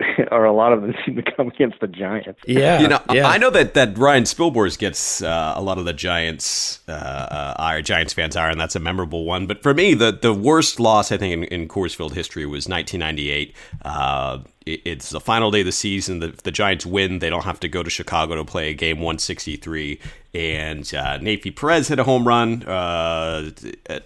or 0.30 0.44
a 0.44 0.52
lot 0.52 0.72
of 0.72 0.82
them 0.82 0.94
seem 1.04 1.16
to 1.16 1.22
come 1.36 1.48
against 1.48 1.80
the 1.80 1.88
Giants. 1.88 2.40
Yeah, 2.46 2.80
you 2.80 2.88
know, 2.88 3.00
yeah. 3.12 3.26
I 3.26 3.38
know 3.38 3.50
that 3.50 3.74
that 3.74 3.98
Ryan 3.98 4.24
Spilborghs 4.24 4.78
gets 4.78 5.22
uh, 5.22 5.54
a 5.56 5.62
lot 5.62 5.78
of 5.78 5.86
the 5.86 5.92
Giants, 5.92 6.80
uh, 6.88 6.92
uh, 6.92 7.54
our 7.58 7.82
Giants 7.82 8.12
fans 8.12 8.36
are, 8.36 8.48
and 8.48 8.60
that's 8.60 8.76
a 8.76 8.80
memorable 8.80 9.24
one. 9.24 9.46
But 9.46 9.62
for 9.62 9.74
me, 9.74 9.94
the 9.94 10.12
the 10.12 10.32
worst 10.32 10.78
loss 10.78 11.10
I 11.10 11.16
think 11.16 11.32
in, 11.32 11.44
in 11.44 11.68
Coors 11.68 11.96
Field 11.96 12.14
history 12.14 12.46
was 12.46 12.68
1998. 12.68 13.54
It's 14.74 15.10
the 15.10 15.20
final 15.20 15.50
day 15.50 15.60
of 15.60 15.66
the 15.66 15.72
season. 15.72 16.20
The, 16.20 16.28
the, 16.28 16.50
Giants 16.50 16.86
win. 16.86 17.18
They 17.18 17.30
don't 17.30 17.44
have 17.44 17.60
to 17.60 17.68
go 17.68 17.82
to 17.82 17.90
Chicago 17.90 18.36
to 18.36 18.44
play 18.44 18.74
game 18.74 18.98
163. 18.98 20.00
And 20.34 20.92
uh, 20.94 21.18
Perez 21.56 21.88
hit 21.88 21.98
a 21.98 22.04
home 22.04 22.26
run, 22.26 22.62
uh, 22.64 23.50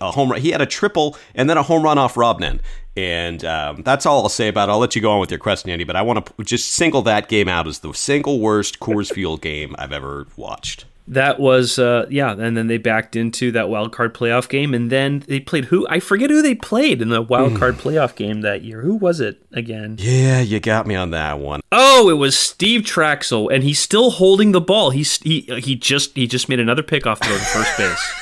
a 0.01 0.11
home 0.11 0.31
run. 0.31 0.41
He 0.41 0.51
had 0.51 0.61
a 0.61 0.67
triple 0.67 1.17
and 1.35 1.49
then 1.51 1.57
a 1.57 1.63
home 1.63 1.83
run 1.83 1.99
off 1.99 2.17
Robb 2.17 2.41
Nen. 2.41 2.61
And 2.97 3.45
um, 3.45 3.83
that's 3.83 4.05
all 4.05 4.23
I'll 4.23 4.29
say 4.29 4.49
about 4.49 4.69
it. 4.69 4.73
I'll 4.73 4.79
let 4.79 4.95
you 4.95 5.03
go 5.03 5.13
on 5.13 5.21
with 5.21 5.31
your 5.31 5.41
question, 5.41 5.71
Andy, 5.71 5.85
but 5.85 5.97
I 5.97 6.03
want 6.03 6.27
to 6.27 6.45
just 6.45 6.73
single 6.73 7.03
that 7.03 7.29
game 7.29 7.49
out 7.49 7.67
as 7.67 7.79
the 7.81 7.93
single 7.93 8.39
worst 8.39 8.81
Coors 8.81 9.13
Field 9.13 9.41
game 9.41 9.75
I've 9.79 9.93
ever 9.93 10.27
watched. 10.37 10.85
That 11.13 11.39
was 11.39 11.79
uh, 11.79 12.07
yeah, 12.09 12.33
and 12.33 12.57
then 12.57 12.67
they 12.69 12.79
backed 12.79 13.17
into 13.17 13.53
that 13.53 13.69
wild 13.69 13.93
card 13.93 14.15
playoff 14.15 14.49
game, 14.49 14.73
and 14.73 14.91
then 14.91 15.25
they 15.29 15.41
played 15.41 15.67
who 15.67 15.87
I 15.89 16.01
forget 16.01 16.31
who 16.31 16.41
they 16.41 16.55
played 16.55 17.03
in 17.03 17.11
the 17.11 17.21
wild 17.21 17.57
card 17.59 17.77
playoff 17.77 18.17
game 18.17 18.41
that 18.41 18.63
year. 18.63 18.81
Who 18.81 18.97
was 18.97 19.21
it 19.21 19.43
again? 19.53 19.97
Yeah, 19.99 20.41
you 20.41 20.59
got 20.59 20.87
me 20.87 20.95
on 20.95 21.11
that 21.11 21.39
one. 21.39 21.61
Oh, 21.71 22.09
it 22.09 22.15
was 22.15 22.37
Steve 22.37 22.83
Trachsel, 22.83 23.53
and 23.53 23.63
he's 23.63 23.79
still 23.79 24.13
holding 24.13 24.53
the 24.53 24.61
ball. 24.61 24.91
He's 24.91 25.19
he 25.19 25.43
he 25.63 25.77
just 25.77 26.17
he 26.17 26.27
just 26.27 26.49
made 26.49 26.61
another 26.61 26.83
pickoff 26.83 27.23
throw 27.23 27.37
to 27.37 27.45
first 27.45 27.77
base. 27.77 28.13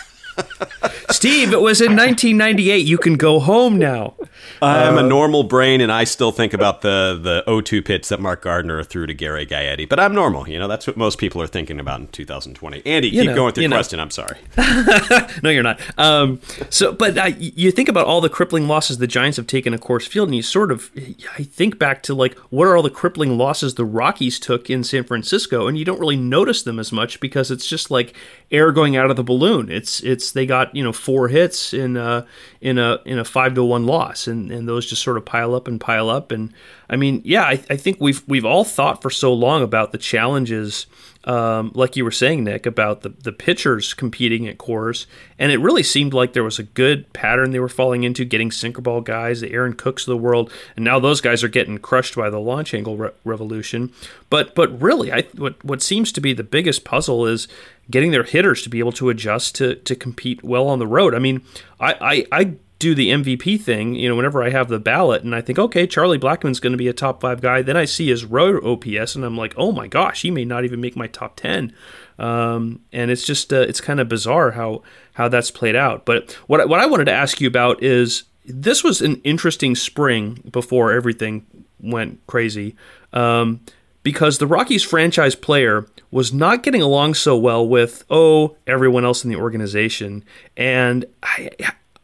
Steve, 1.10 1.52
it 1.52 1.60
was 1.60 1.80
in 1.80 1.92
1998. 1.92 2.86
You 2.86 2.98
can 2.98 3.14
go 3.16 3.40
home 3.40 3.78
now. 3.78 4.14
I'm 4.62 4.98
a 4.98 5.02
normal 5.02 5.42
brain, 5.42 5.80
and 5.80 5.90
I 5.90 6.04
still 6.04 6.32
think 6.32 6.52
about 6.52 6.82
the 6.82 7.18
the 7.20 7.44
0-2 7.50 7.84
pitch 7.84 8.08
that 8.08 8.20
Mark 8.20 8.42
Gardner 8.42 8.82
threw 8.82 9.06
to 9.06 9.14
Gary 9.14 9.46
Gaetti. 9.46 9.88
But 9.88 10.00
I'm 10.00 10.14
normal. 10.14 10.48
You 10.48 10.58
know, 10.58 10.68
that's 10.68 10.86
what 10.86 10.96
most 10.96 11.18
people 11.18 11.40
are 11.42 11.46
thinking 11.46 11.80
about 11.80 12.00
in 12.00 12.08
2020. 12.08 12.82
Andy, 12.86 13.10
keep 13.10 13.26
know, 13.26 13.34
going 13.34 13.46
with 13.46 13.56
your 13.56 13.62
you 13.62 13.68
know. 13.68 13.76
question. 13.76 14.00
I'm 14.00 14.10
sorry. 14.10 14.38
no, 15.42 15.50
you're 15.50 15.62
not. 15.62 15.80
Um, 15.98 16.40
so, 16.68 16.92
but 16.92 17.16
uh, 17.16 17.30
you 17.38 17.70
think 17.70 17.88
about 17.88 18.06
all 18.06 18.20
the 18.20 18.28
crippling 18.28 18.68
losses 18.68 18.98
the 18.98 19.06
Giants 19.06 19.36
have 19.36 19.46
taken 19.46 19.74
at 19.74 19.80
Coors 19.80 20.06
Field, 20.06 20.28
and 20.28 20.34
you 20.34 20.42
sort 20.42 20.70
of, 20.70 20.90
I 21.38 21.42
think 21.42 21.78
back 21.78 22.02
to 22.04 22.14
like, 22.14 22.36
what 22.50 22.66
are 22.66 22.76
all 22.76 22.82
the 22.82 22.90
crippling 22.90 23.36
losses 23.36 23.74
the 23.74 23.84
Rockies 23.84 24.38
took 24.38 24.70
in 24.70 24.84
San 24.84 25.04
Francisco, 25.04 25.66
and 25.66 25.78
you 25.78 25.84
don't 25.84 26.00
really 26.00 26.16
notice 26.16 26.62
them 26.62 26.78
as 26.78 26.92
much 26.92 27.20
because 27.20 27.50
it's 27.50 27.66
just 27.66 27.90
like 27.90 28.14
air 28.50 28.72
going 28.72 28.96
out 28.96 29.10
of 29.10 29.16
the 29.16 29.22
balloon. 29.22 29.70
It's 29.70 30.00
it's 30.00 30.29
they 30.32 30.46
got 30.46 30.74
you 30.74 30.82
know 30.82 30.92
four 30.92 31.28
hits 31.28 31.72
in 31.72 31.96
a 31.96 32.26
in 32.60 32.78
a 32.78 32.98
in 33.04 33.18
a 33.18 33.24
five 33.24 33.54
to 33.54 33.64
one 33.64 33.86
loss, 33.86 34.26
and 34.26 34.50
and 34.50 34.68
those 34.68 34.86
just 34.86 35.02
sort 35.02 35.16
of 35.16 35.24
pile 35.24 35.54
up 35.54 35.68
and 35.68 35.80
pile 35.80 36.08
up, 36.10 36.32
and 36.32 36.52
I 36.88 36.96
mean, 36.96 37.22
yeah, 37.24 37.44
I, 37.44 37.62
I 37.70 37.76
think 37.76 37.98
we've 38.00 38.22
we've 38.26 38.44
all 38.44 38.64
thought 38.64 39.02
for 39.02 39.10
so 39.10 39.32
long 39.32 39.62
about 39.62 39.92
the 39.92 39.98
challenges 39.98 40.86
um, 41.24 41.70
like 41.74 41.96
you 41.96 42.04
were 42.04 42.10
saying, 42.10 42.44
Nick, 42.44 42.64
about 42.64 43.02
the, 43.02 43.10
the 43.10 43.32
pitchers 43.32 43.92
competing 43.92 44.48
at 44.48 44.56
Coors, 44.56 45.04
and 45.38 45.52
it 45.52 45.58
really 45.58 45.82
seemed 45.82 46.14
like 46.14 46.32
there 46.32 46.44
was 46.44 46.58
a 46.58 46.62
good 46.62 47.12
pattern 47.12 47.50
they 47.50 47.60
were 47.60 47.68
falling 47.68 48.04
into, 48.04 48.24
getting 48.24 48.50
sinker 48.50 48.80
ball 48.80 49.02
guys, 49.02 49.42
the 49.42 49.52
Aaron 49.52 49.74
Cooks 49.74 50.04
of 50.04 50.12
the 50.12 50.16
world, 50.16 50.50
and 50.76 50.84
now 50.84 50.98
those 50.98 51.20
guys 51.20 51.44
are 51.44 51.48
getting 51.48 51.76
crushed 51.76 52.16
by 52.16 52.30
the 52.30 52.40
launch 52.40 52.72
angle 52.72 52.96
re- 52.96 53.10
revolution. 53.24 53.92
But 54.30 54.54
but 54.54 54.80
really, 54.80 55.12
I 55.12 55.22
what 55.36 55.62
what 55.62 55.82
seems 55.82 56.10
to 56.12 56.22
be 56.22 56.32
the 56.32 56.42
biggest 56.42 56.84
puzzle 56.84 57.26
is 57.26 57.48
getting 57.90 58.12
their 58.12 58.24
hitters 58.24 58.62
to 58.62 58.68
be 58.68 58.78
able 58.78 58.92
to 58.92 59.10
adjust 59.10 59.54
to 59.56 59.74
to 59.74 59.94
compete 59.94 60.42
well 60.42 60.68
on 60.68 60.78
the 60.78 60.86
road. 60.86 61.14
I 61.14 61.18
mean, 61.18 61.42
I 61.78 62.26
I, 62.32 62.40
I 62.40 62.54
do 62.80 62.94
the 62.94 63.10
MVP 63.10 63.60
thing, 63.60 63.94
you 63.94 64.08
know, 64.08 64.16
whenever 64.16 64.42
I 64.42 64.48
have 64.48 64.68
the 64.68 64.80
ballot 64.80 65.22
and 65.22 65.34
I 65.34 65.42
think, 65.42 65.58
okay, 65.58 65.86
Charlie 65.86 66.18
Blackmon's 66.18 66.60
going 66.60 66.72
to 66.72 66.78
be 66.78 66.88
a 66.88 66.94
top 66.94 67.20
five 67.20 67.42
guy. 67.42 67.60
Then 67.60 67.76
I 67.76 67.84
see 67.84 68.08
his 68.08 68.24
road 68.24 68.64
OPS 68.64 69.14
and 69.14 69.24
I'm 69.24 69.36
like, 69.36 69.52
oh 69.58 69.70
my 69.70 69.86
gosh, 69.86 70.22
he 70.22 70.30
may 70.30 70.46
not 70.46 70.64
even 70.64 70.80
make 70.80 70.96
my 70.96 71.06
top 71.06 71.36
10. 71.36 71.74
Um, 72.18 72.80
and 72.90 73.10
it's 73.10 73.24
just, 73.24 73.52
uh, 73.52 73.60
it's 73.60 73.82
kind 73.82 74.00
of 74.00 74.08
bizarre 74.08 74.52
how, 74.52 74.82
how 75.12 75.28
that's 75.28 75.50
played 75.50 75.76
out. 75.76 76.06
But 76.06 76.32
what, 76.46 76.66
what 76.70 76.80
I 76.80 76.86
wanted 76.86 77.04
to 77.04 77.12
ask 77.12 77.38
you 77.38 77.46
about 77.46 77.82
is 77.82 78.24
this 78.46 78.82
was 78.82 79.02
an 79.02 79.20
interesting 79.24 79.74
spring 79.74 80.42
before 80.50 80.90
everything 80.90 81.46
went 81.80 82.26
crazy. 82.26 82.76
Um, 83.12 83.60
because 84.02 84.38
the 84.38 84.46
Rockies 84.46 84.82
franchise 84.82 85.34
player 85.34 85.86
was 86.10 86.32
not 86.32 86.62
getting 86.62 86.82
along 86.82 87.14
so 87.14 87.36
well 87.36 87.66
with 87.66 88.04
oh 88.10 88.56
everyone 88.66 89.04
else 89.04 89.24
in 89.24 89.30
the 89.30 89.36
organization, 89.36 90.24
and 90.56 91.04
I, 91.22 91.50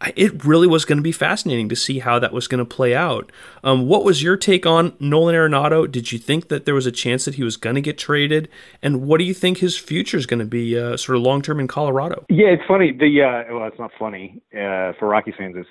I, 0.01 0.13
it 0.15 0.45
really 0.45 0.67
was 0.67 0.85
going 0.85 0.99
to 0.99 1.03
be 1.03 1.13
fascinating 1.13 1.69
to 1.71 1.77
see 1.77 2.01
how 2.01 2.19
that 2.19 2.33
was 2.33 2.47
going 2.47 2.59
to 2.59 2.65
play 2.65 2.95
out. 2.95 3.33
Um, 3.65 3.87
what 3.87 4.05
was 4.05 4.23
your 4.23 4.37
take 4.37 4.67
on 4.67 4.95
Nolan 5.01 5.35
Arenado? 5.35 5.91
Did 5.91 6.13
you 6.13 6.19
think 6.19 6.49
that 6.49 6.67
there 6.67 6.75
was 6.75 6.87
a 6.87 6.93
chance 6.93 7.25
that 7.25 7.37
he 7.37 7.43
was 7.43 7.57
going 7.57 7.77
to 7.77 7.81
get 7.81 7.97
traded, 7.97 8.49
and 8.83 9.03
what 9.07 9.19
do 9.19 9.25
you 9.25 9.35
think 9.35 9.59
his 9.59 9.77
future 9.77 10.19
is 10.19 10.27
going 10.27 10.41
to 10.41 10.47
be, 10.47 10.79
uh, 10.79 10.97
sort 10.97 11.17
of 11.17 11.23
long 11.23 11.43
term 11.43 11.61
in 11.61 11.67
Colorado? 11.67 12.25
Yeah, 12.29 12.49
it's 12.49 12.65
funny. 12.69 12.93
The 12.93 13.23
uh, 13.23 13.55
well, 13.55 13.69
it's 13.69 13.79
not 13.79 13.91
funny 13.99 14.43
uh, 14.53 14.93
for 14.99 15.09
Rocky 15.09 15.33
fans. 15.37 15.57
It's 15.59 15.69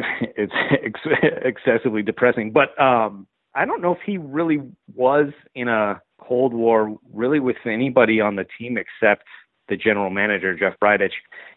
it's 0.36 0.52
ex- 0.84 1.22
excessively 1.42 2.02
depressing. 2.02 2.52
But 2.52 2.78
um, 2.80 3.26
I 3.54 3.64
don't 3.64 3.82
know 3.82 3.92
if 3.92 4.00
he 4.04 4.16
really 4.18 4.60
was 4.94 5.32
in 5.54 5.68
a 5.68 6.00
cold 6.20 6.54
war 6.54 6.96
really 7.12 7.40
with 7.40 7.56
anybody 7.64 8.20
on 8.20 8.36
the 8.36 8.46
team 8.58 8.78
except 8.78 9.24
the 9.68 9.76
general 9.76 10.10
manager 10.10 10.56
Jeff 10.56 10.74
Bridich. 10.82 11.12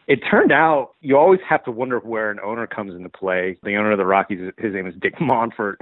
It 0.07 0.19
turned 0.29 0.51
out 0.51 0.91
you 1.01 1.17
always 1.17 1.39
have 1.47 1.63
to 1.65 1.71
wonder 1.71 1.99
where 1.99 2.31
an 2.31 2.39
owner 2.39 2.67
comes 2.67 2.95
into 2.95 3.09
play. 3.09 3.57
The 3.63 3.75
owner 3.75 3.91
of 3.91 3.97
the 3.97 4.05
Rockies, 4.05 4.51
his 4.57 4.73
name 4.73 4.87
is 4.87 4.93
Dick 5.01 5.15
Monfort. 5.21 5.77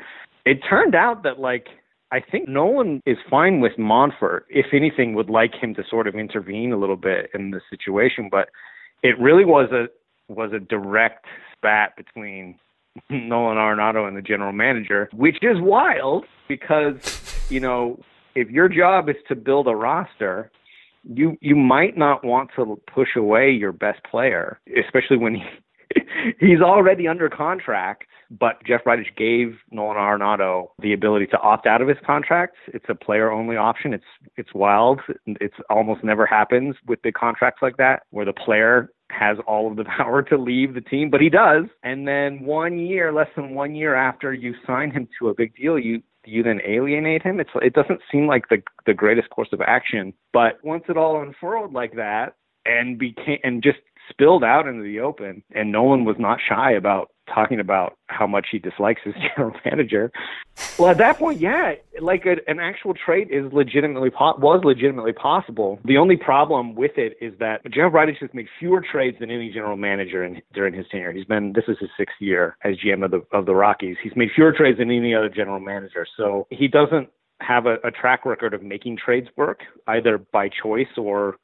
It 0.45 0.59
turned 0.67 0.95
out 0.95 1.23
that 1.23 1.39
like 1.39 1.67
I 2.11 2.19
think 2.19 2.49
Nolan 2.49 3.01
is 3.05 3.17
fine 3.29 3.61
with 3.61 3.73
Monfort. 3.77 4.41
If 4.49 4.67
anything, 4.73 5.13
would 5.13 5.29
like 5.29 5.53
him 5.53 5.73
to 5.75 5.83
sort 5.89 6.07
of 6.07 6.15
intervene 6.15 6.73
a 6.73 6.77
little 6.77 6.97
bit 6.97 7.29
in 7.33 7.51
the 7.51 7.61
situation. 7.69 8.27
But 8.29 8.49
it 9.01 9.17
really 9.19 9.45
was 9.45 9.71
a 9.71 9.85
was 10.31 10.51
a 10.53 10.59
direct 10.59 11.25
spat 11.55 11.95
between 11.95 12.57
Nolan 13.09 13.57
Arenado 13.57 14.07
and 14.07 14.17
the 14.17 14.21
general 14.21 14.51
manager, 14.51 15.09
which 15.13 15.37
is 15.41 15.57
wild 15.59 16.25
because 16.47 16.97
you 17.49 17.59
know 17.59 17.99
if 18.35 18.49
your 18.49 18.69
job 18.69 19.09
is 19.09 19.15
to 19.27 19.35
build 19.35 19.67
a 19.67 19.75
roster, 19.75 20.51
you 21.03 21.37
you 21.41 21.55
might 21.55 21.97
not 21.97 22.23
want 22.23 22.49
to 22.55 22.79
push 22.93 23.15
away 23.15 23.51
your 23.51 23.71
best 23.71 24.03
player, 24.03 24.59
especially 24.77 25.17
when 25.17 25.35
he, 25.35 25.43
he's 26.39 26.61
already 26.61 27.07
under 27.07 27.29
contract. 27.29 28.03
But 28.39 28.63
Jeff 28.65 28.85
Bridich 28.85 29.17
gave 29.17 29.57
Nolan 29.71 29.97
Arenado 29.97 30.67
the 30.79 30.93
ability 30.93 31.27
to 31.27 31.39
opt 31.39 31.67
out 31.67 31.81
of 31.81 31.89
his 31.89 31.97
contract. 32.05 32.55
It's 32.67 32.85
a 32.87 32.95
player-only 32.95 33.57
option. 33.57 33.93
It's 33.93 34.05
it's 34.37 34.53
wild. 34.53 35.01
It's 35.25 35.57
almost 35.69 36.03
never 36.03 36.25
happens 36.25 36.75
with 36.87 37.01
big 37.01 37.15
contracts 37.15 37.61
like 37.61 37.75
that, 37.77 38.03
where 38.11 38.25
the 38.25 38.33
player 38.33 38.89
has 39.11 39.37
all 39.47 39.69
of 39.69 39.77
the 39.77 39.83
power 39.97 40.21
to 40.23 40.37
leave 40.37 40.73
the 40.73 40.81
team, 40.81 41.09
but 41.09 41.21
he 41.21 41.29
does. 41.29 41.65
And 41.83 42.07
then 42.07 42.43
one 42.43 42.79
year, 42.79 43.13
less 43.13 43.29
than 43.35 43.55
one 43.55 43.75
year 43.75 43.95
after 43.95 44.33
you 44.33 44.53
sign 44.65 44.91
him 44.91 45.07
to 45.19 45.29
a 45.29 45.35
big 45.35 45.55
deal, 45.55 45.77
you 45.77 46.01
you 46.25 46.43
then 46.43 46.61
alienate 46.67 47.23
him. 47.23 47.39
It's 47.39 47.49
it 47.55 47.73
doesn't 47.73 48.01
seem 48.11 48.27
like 48.27 48.49
the 48.49 48.61
the 48.85 48.93
greatest 48.93 49.29
course 49.29 49.49
of 49.51 49.61
action. 49.61 50.13
But 50.33 50.63
once 50.63 50.83
it 50.89 50.97
all 50.97 51.21
unfurled 51.21 51.73
like 51.73 51.95
that 51.95 52.35
and 52.65 52.97
became 52.99 53.39
and 53.43 53.63
just 53.63 53.79
spilled 54.09 54.43
out 54.43 54.67
into 54.67 54.83
the 54.83 54.99
open, 54.99 55.43
and 55.53 55.71
Nolan 55.71 56.05
was 56.05 56.17
not 56.19 56.39
shy 56.47 56.71
about 56.71 57.11
talking 57.33 57.59
about 57.59 57.97
how 58.07 58.27
much 58.27 58.47
he 58.51 58.59
dislikes 58.59 59.01
his 59.03 59.13
general 59.35 59.55
manager. 59.65 60.11
Well, 60.77 60.89
at 60.89 60.97
that 60.97 61.17
point, 61.17 61.39
yeah, 61.39 61.73
like 62.01 62.25
a, 62.25 62.37
an 62.49 62.59
actual 62.59 62.93
trade 62.93 63.29
is 63.31 63.51
legitimately 63.51 64.09
po- 64.09 64.37
was 64.37 64.61
legitimately 64.63 65.13
possible. 65.13 65.79
The 65.85 65.97
only 65.97 66.17
problem 66.17 66.75
with 66.75 66.97
it 66.97 67.17
is 67.21 67.33
that 67.39 67.63
Jeff 67.65 67.91
Bridich 67.91 68.17
has 68.17 68.29
made 68.33 68.47
fewer 68.59 68.81
trades 68.81 69.17
than 69.19 69.31
any 69.31 69.51
general 69.51 69.77
manager 69.77 70.23
in, 70.23 70.41
during 70.53 70.73
his 70.73 70.85
tenure. 70.91 71.11
He's 71.11 71.25
been 71.25 71.53
this 71.53 71.65
is 71.67 71.77
his 71.79 71.89
sixth 71.97 72.15
year 72.19 72.57
as 72.63 72.75
GM 72.77 73.05
of 73.05 73.11
the 73.11 73.21
of 73.31 73.45
the 73.45 73.55
Rockies. 73.55 73.97
He's 74.03 74.15
made 74.15 74.29
fewer 74.35 74.51
trades 74.51 74.79
than 74.79 74.91
any 74.91 75.15
other 75.15 75.29
general 75.29 75.59
manager. 75.59 76.05
So 76.17 76.47
he 76.49 76.67
doesn't 76.67 77.09
have 77.41 77.65
a, 77.65 77.75
a 77.83 77.91
track 77.91 78.25
record 78.25 78.53
of 78.53 78.61
making 78.61 78.97
trades 78.97 79.27
work 79.35 79.61
either 79.87 80.19
by 80.31 80.49
choice 80.49 80.87
or 80.97 81.37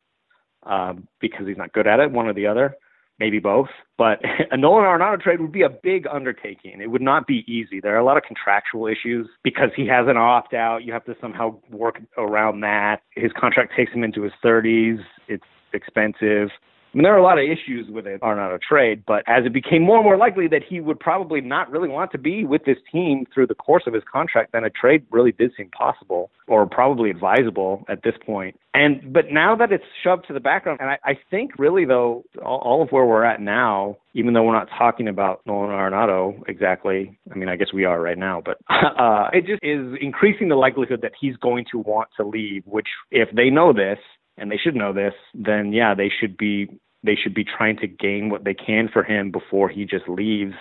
um, 0.63 1.07
because 1.22 1.48
he's 1.48 1.57
not 1.57 1.74
good 1.74 1.88
at 1.88 2.00
it, 2.00 2.12
one 2.12 2.27
or 2.27 2.34
the 2.34 2.48
other 2.48 2.75
maybe 3.19 3.39
both. 3.39 3.69
But 3.97 4.19
a 4.51 4.57
Nolan 4.57 4.83
Arenado 4.83 5.19
trade 5.19 5.41
would 5.41 5.51
be 5.51 5.63
a 5.63 5.69
big 5.69 6.05
undertaking. 6.07 6.81
It 6.81 6.91
would 6.91 7.01
not 7.01 7.27
be 7.27 7.43
easy. 7.47 7.79
There 7.79 7.95
are 7.95 8.00
a 8.00 8.05
lot 8.05 8.17
of 8.17 8.24
contractual 8.24 8.88
issues 8.88 9.27
because 9.43 9.69
he 9.75 9.88
has 9.88 10.07
an 10.07 10.17
opt 10.17 10.53
out. 10.53 10.83
You 10.83 10.93
have 10.93 11.05
to 11.05 11.15
somehow 11.19 11.59
work 11.69 12.01
around 12.17 12.62
that. 12.62 13.01
His 13.15 13.31
contract 13.39 13.74
takes 13.75 13.91
him 13.91 14.03
into 14.03 14.21
his 14.21 14.33
30s. 14.43 15.00
It's 15.27 15.43
expensive. 15.74 16.50
I 16.94 16.98
mean, 16.98 17.03
there 17.03 17.13
are 17.13 17.17
a 17.17 17.24
lot 17.24 17.38
of 17.38 17.44
issues 17.44 17.88
with 17.89 18.08
it 18.08 18.22
Arenado 18.22 18.60
trade, 18.62 19.03
but 19.06 19.24
as 19.27 19.46
it 19.46 19.53
became 19.53 19.84
more 19.84 19.98
and 19.98 20.06
more 20.06 20.17
likely 20.17 20.48
that 20.48 20.63
he 20.67 20.79
would 20.79 21.00
probably 21.00 21.41
not 21.41 21.70
really 21.70 21.89
want 21.89 22.12
to 22.12 22.17
be 22.17 22.46
with 22.46 22.65
this 22.65 22.77
team 22.91 23.25
through 23.34 23.48
the 23.48 23.56
course 23.56 23.84
of 23.88 23.94
his 23.94 24.03
contract, 24.12 24.51
then 24.53 24.63
a 24.63 24.70
trade 24.70 25.06
really 25.12 25.32
did 25.32 25.51
seem 25.58 25.70
possible 25.70 26.32
or 26.48 26.65
probably 26.65 27.10
advisable 27.10 27.84
at 27.89 28.03
this 28.03 28.15
point. 28.25 28.58
And 28.74 29.12
but 29.12 29.32
now 29.32 29.56
that 29.56 29.72
it's 29.72 29.84
shoved 30.03 30.27
to 30.27 30.34
the 30.34 30.39
background, 30.39 30.79
and 30.82 30.89
I, 30.89 31.00
I 31.03 31.17
think 31.29 31.58
really 31.58 31.86
though, 31.86 32.24
all, 32.44 32.60
all 32.60 32.84
of 32.84 32.89
where 32.89 33.06
we're 33.06 33.24
at 33.24 33.41
now, 33.41 33.98
even 34.13 34.34
though 34.34 34.44
we're 34.44 34.53
not 34.53 34.70
talking 34.77 35.08
about 35.08 35.41
Nolan 35.46 35.70
Arenado 35.72 36.41
exactly, 36.48 37.17
I 37.32 37.36
mean, 37.36 37.50
I 37.50 37.56
guess 37.56 37.74
we 37.74 37.86
are 37.86 38.00
right 38.00 38.17
now, 38.17 38.41
but 38.44 38.58
uh, 38.70 39.29
it 39.34 39.46
just 39.46 39.63
is 39.63 39.98
increasing 40.00 40.50
the 40.50 40.56
likelihood 40.56 41.01
that 41.01 41.13
he's 41.20 41.36
going 41.38 41.65
to 41.72 41.79
want 41.79 42.10
to 42.17 42.25
leave. 42.25 42.63
Which, 42.65 42.88
if 43.12 43.29
they 43.36 43.50
know 43.50 43.74
this, 43.74 44.00
and 44.38 44.51
they 44.51 44.58
should 44.58 44.75
know 44.75 44.94
this, 44.94 45.13
then 45.34 45.74
yeah, 45.74 45.94
they 45.94 46.10
should 46.10 46.38
be 46.38 46.67
they 47.03 47.15
should 47.15 47.34
be 47.34 47.44
trying 47.44 47.77
to 47.77 47.88
gain 47.88 48.29
what 48.29 48.44
they 48.44 48.53
can 48.53 48.89
for 48.91 49.03
him 49.03 49.32
before 49.32 49.70
he 49.70 49.86
just 49.86 50.08
leaves 50.08 50.56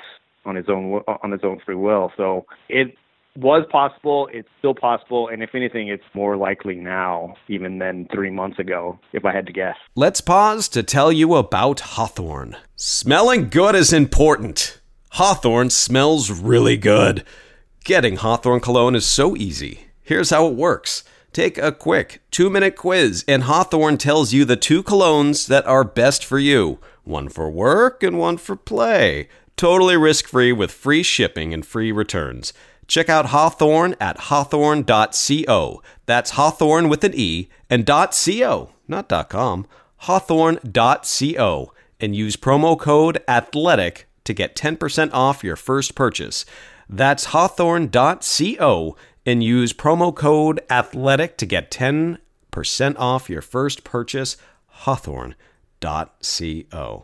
on 0.45 0.55
his 0.55 0.67
own 0.69 1.03
on 1.23 1.33
his 1.33 1.41
own 1.45 1.61
free 1.65 1.75
will. 1.75 2.13
So 2.17 2.47
it 2.69 2.95
was 3.37 3.67
possible, 3.71 4.29
it's 4.33 4.49
still 4.59 4.75
possible, 4.75 5.29
and 5.29 5.43
if 5.43 5.55
anything, 5.55 5.89
it's 5.89 6.05
more 6.15 6.37
likely 6.37 6.77
now 6.77 7.35
even 7.49 7.79
than 7.79 8.09
three 8.13 8.31
months 8.31 8.59
ago, 8.59 8.99
if 9.13 9.25
I 9.25 9.33
had 9.33 9.47
to 9.47 9.53
guess. 9.53 9.77
Let's 9.95 10.21
pause 10.21 10.69
to 10.71 10.83
tell 10.83 11.13
you 11.13 11.35
about 11.35 11.81
Hawthorne. 11.81 12.57
Smelling 12.77 13.51
good 13.51 13.75
is 13.75 13.93
important. 13.93 14.81
Hawthorne 15.11 15.71
smells 15.71 16.31
really 16.31 16.77
good. 16.77 17.25
Getting 17.85 18.17
Hawthorne 18.17 18.61
cologne 18.61 18.95
is 18.95 19.07
so 19.07 19.37
easy. 19.37 19.89
Here's 20.03 20.31
how 20.31 20.47
it 20.47 20.55
works. 20.55 21.05
Take 21.37 21.59
a 21.59 21.71
quick 21.71 22.23
two 22.31 22.49
minute 22.49 22.77
quiz, 22.77 23.23
and 23.29 23.43
Hawthorne 23.43 23.99
tells 23.99 24.33
you 24.33 24.47
the 24.47 24.57
two 24.57 24.83
colognes 24.83 25.47
that 25.49 25.67
are 25.67 25.85
best 25.85 26.25
for 26.25 26.39
you 26.39 26.79
one 27.05 27.29
for 27.29 27.51
work 27.51 28.03
and 28.03 28.19
one 28.19 28.39
for 28.39 28.57
play. 28.57 29.29
Totally 29.55 29.99
risk 29.99 30.29
free 30.29 30.51
with 30.51 30.73
free 30.73 31.03
shipping 31.03 31.53
and 31.53 31.67
free 31.67 31.93
returns. 31.93 32.55
Check 32.89 33.11
out 33.11 33.27
Hawthorne 33.27 33.97
at 34.01 34.17
hawthorne.co. 34.31 35.83
That's 36.07 36.31
Hawthorne 36.31 36.89
with 36.89 37.05
an 37.05 37.13
E 37.15 37.51
and 37.69 37.87
.co, 37.87 38.71
not 38.89 39.29
.com. 39.29 39.67
Hawthorne.co 39.99 41.73
and 42.01 42.17
use 42.17 42.37
promo 42.39 42.79
code 42.79 43.23
ATHLETIC 43.29 44.05
to 44.25 44.33
get 44.33 44.57
10% 44.57 45.11
off 45.13 45.45
your 45.45 45.57
first 45.57 45.95
purchase. 45.95 46.47
That's 46.89 47.27
hawthorne.co 47.27 48.97
and 49.27 49.43
use 49.43 49.73
promo 49.73 50.15
code 50.15 50.61
ATHLETIC 50.71 51.37
to 51.37 51.45
get 51.45 51.71
10% 51.73 52.19
off 52.97 53.29
your 53.29 53.43
first 53.43 53.83
purchase. 53.85 54.37
Hawthorne.co. 54.69 55.37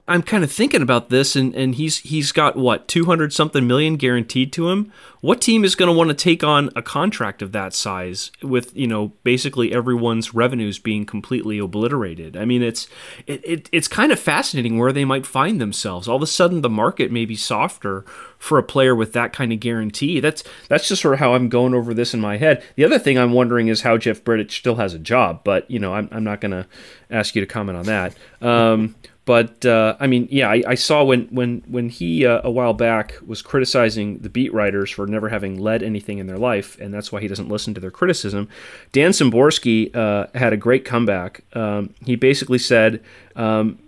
I'm 0.08 0.22
kind 0.22 0.44
of 0.44 0.52
thinking 0.52 0.82
about 0.82 1.08
this, 1.10 1.34
and, 1.36 1.54
and 1.54 1.74
he's 1.74 1.98
he's 1.98 2.32
got 2.32 2.56
what 2.56 2.86
200 2.86 3.32
something 3.32 3.66
million 3.66 3.96
guaranteed 3.96 4.52
to 4.54 4.70
him. 4.70 4.92
What 5.20 5.40
team 5.40 5.64
is 5.64 5.74
going 5.74 5.90
to 5.90 5.96
want 5.96 6.10
to 6.10 6.14
take 6.14 6.44
on 6.44 6.70
a 6.76 6.82
contract 6.82 7.42
of 7.42 7.52
that 7.52 7.74
size 7.74 8.30
with 8.42 8.76
you 8.76 8.86
know 8.86 9.14
basically 9.24 9.72
everyone's 9.72 10.34
revenues 10.34 10.78
being 10.78 11.06
completely 11.06 11.58
obliterated? 11.58 12.36
I 12.36 12.44
mean, 12.44 12.62
it's 12.62 12.88
it, 13.26 13.40
it 13.44 13.68
it's 13.72 13.88
kind 13.88 14.12
of 14.12 14.20
fascinating 14.20 14.78
where 14.78 14.92
they 14.92 15.04
might 15.04 15.26
find 15.26 15.60
themselves. 15.60 16.08
All 16.08 16.16
of 16.16 16.22
a 16.22 16.26
sudden, 16.26 16.60
the 16.60 16.70
market 16.70 17.10
may 17.10 17.24
be 17.24 17.36
softer 17.36 18.04
for 18.42 18.58
a 18.58 18.62
player 18.62 18.92
with 18.92 19.12
that 19.12 19.32
kind 19.32 19.52
of 19.52 19.60
guarantee. 19.60 20.18
That's 20.18 20.42
that's 20.68 20.88
just 20.88 21.00
sort 21.00 21.14
of 21.14 21.20
how 21.20 21.34
I'm 21.34 21.48
going 21.48 21.74
over 21.74 21.94
this 21.94 22.12
in 22.12 22.20
my 22.20 22.38
head. 22.38 22.60
The 22.74 22.84
other 22.84 22.98
thing 22.98 23.16
I'm 23.16 23.32
wondering 23.32 23.68
is 23.68 23.82
how 23.82 23.96
Jeff 23.96 24.24
Bridich 24.24 24.50
still 24.50 24.74
has 24.74 24.94
a 24.94 24.98
job, 24.98 25.42
but 25.44 25.70
you 25.70 25.78
know 25.78 25.94
I'm 25.94 26.08
I'm 26.10 26.24
not 26.24 26.40
going 26.40 26.50
to 26.50 26.66
ask 27.08 27.36
you 27.36 27.40
to 27.40 27.46
comment 27.46 27.78
on 27.78 27.84
that. 27.84 28.16
Um, 28.40 28.96
but 29.24 29.64
uh, 29.64 29.94
I 30.00 30.08
mean, 30.08 30.26
yeah, 30.28 30.50
I, 30.50 30.62
I, 30.66 30.74
saw 30.74 31.04
when 31.04 31.26
when 31.26 31.62
when 31.68 31.88
he 31.88 32.26
uh, 32.26 32.40
a 32.42 32.50
while 32.50 32.72
back 32.72 33.14
was 33.24 33.42
criticizing 33.42 34.18
the 34.18 34.28
beat 34.28 34.52
writers 34.52 34.90
for 34.90 35.06
never 35.06 35.28
having 35.28 35.60
led 35.60 35.84
anything 35.84 36.18
in 36.18 36.26
their 36.26 36.36
life, 36.36 36.76
and 36.80 36.92
that's 36.92 37.12
why 37.12 37.20
he 37.20 37.28
doesn't 37.28 37.48
listen 37.48 37.74
to 37.74 37.80
their 37.80 37.92
criticism. 37.92 38.48
Dan 38.90 39.12
Szymborski 39.12 39.94
uh, 39.94 40.26
had 40.34 40.52
a 40.52 40.56
great 40.56 40.84
comeback. 40.84 41.44
Um, 41.54 41.94
he 42.04 42.16
basically 42.16 42.58
said. 42.58 43.00
Um, 43.36 43.78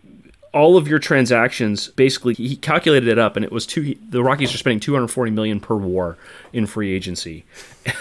all 0.54 0.76
of 0.76 0.86
your 0.86 0.98
transactions 0.98 1.88
basically 1.88 2.32
he 2.34 2.56
calculated 2.56 3.08
it 3.08 3.18
up 3.18 3.36
and 3.36 3.44
it 3.44 3.52
was 3.52 3.66
two 3.66 3.96
the 4.08 4.22
rockies 4.22 4.54
are 4.54 4.58
spending 4.58 4.80
240 4.80 5.30
million 5.32 5.60
per 5.60 5.74
war 5.74 6.16
in 6.52 6.66
free 6.66 6.94
agency. 6.94 7.44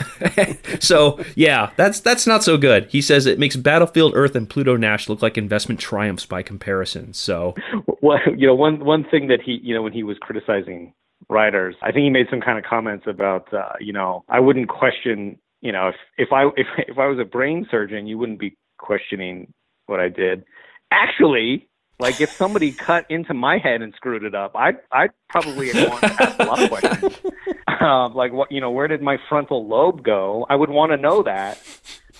So 0.80 1.24
yeah 1.36 1.72
that's 1.76 2.00
that's 2.00 2.28
not 2.28 2.44
so 2.44 2.58
good. 2.58 2.88
He 2.90 3.02
says 3.02 3.26
it 3.26 3.40
makes 3.40 3.56
battlefield 3.56 4.14
earth 4.16 4.36
and 4.36 4.50
pluto 4.50 4.76
nash 4.78 5.10
look 5.10 5.22
like 5.22 5.38
investment 5.38 5.80
triumphs 5.80 6.26
by 6.26 6.44
comparison. 6.44 7.14
So 7.14 7.56
well 8.02 8.20
you 8.38 8.48
know 8.48 8.56
one 8.56 8.84
one 8.86 9.06
thing 9.10 9.28
that 9.28 9.42
he 9.42 9.60
you 9.64 9.74
know 9.74 9.82
when 9.82 9.94
he 9.94 10.04
was 10.04 10.18
criticizing 10.22 10.94
writers 11.30 11.76
i 11.82 11.92
think 11.92 12.04
he 12.04 12.10
made 12.10 12.28
some 12.30 12.42
kind 12.42 12.58
of 12.58 12.66
comments 12.66 13.06
about 13.08 13.52
uh, 13.54 13.72
you 13.80 13.94
know 13.94 14.26
i 14.28 14.42
wouldn't 14.42 14.68
question 14.68 15.40
you 15.62 15.72
know 15.72 15.88
if 15.88 15.96
if 16.18 16.34
i 16.34 16.44
if, 16.58 16.68
if 16.90 16.98
i 16.98 17.08
was 17.08 17.18
a 17.18 17.26
brain 17.26 17.66
surgeon 17.72 18.06
you 18.06 18.18
wouldn't 18.18 18.40
be 18.40 18.56
questioning 18.78 19.52
what 19.86 20.00
i 20.00 20.10
did. 20.10 20.44
Actually 20.92 21.68
like 22.00 22.20
if 22.22 22.32
somebody 22.32 22.72
cut 22.72 23.06
into 23.10 23.34
my 23.34 23.58
head 23.58 23.82
and 23.82 23.94
screwed 23.96 24.24
it 24.24 24.36
up, 24.36 24.56
I'd 24.56 24.78
I'd 24.92 25.12
probably 25.30 25.72
want 25.74 26.02
to 26.02 26.24
ask 26.24 26.40
a 26.40 26.44
lot 26.44 26.64
of 26.64 26.70
questions. 26.70 27.18
Um, 27.80 28.14
like 28.14 28.32
what 28.32 28.50
you 28.50 28.62
know, 28.62 28.72
where 28.72 28.88
did 28.88 29.02
my 29.02 29.18
frontal 29.28 29.68
lobe 29.68 30.06
go? 30.06 30.46
I 30.50 30.56
would 30.56 30.70
want 30.70 30.94
to 30.94 30.98
know 30.98 31.24
that. 31.24 31.60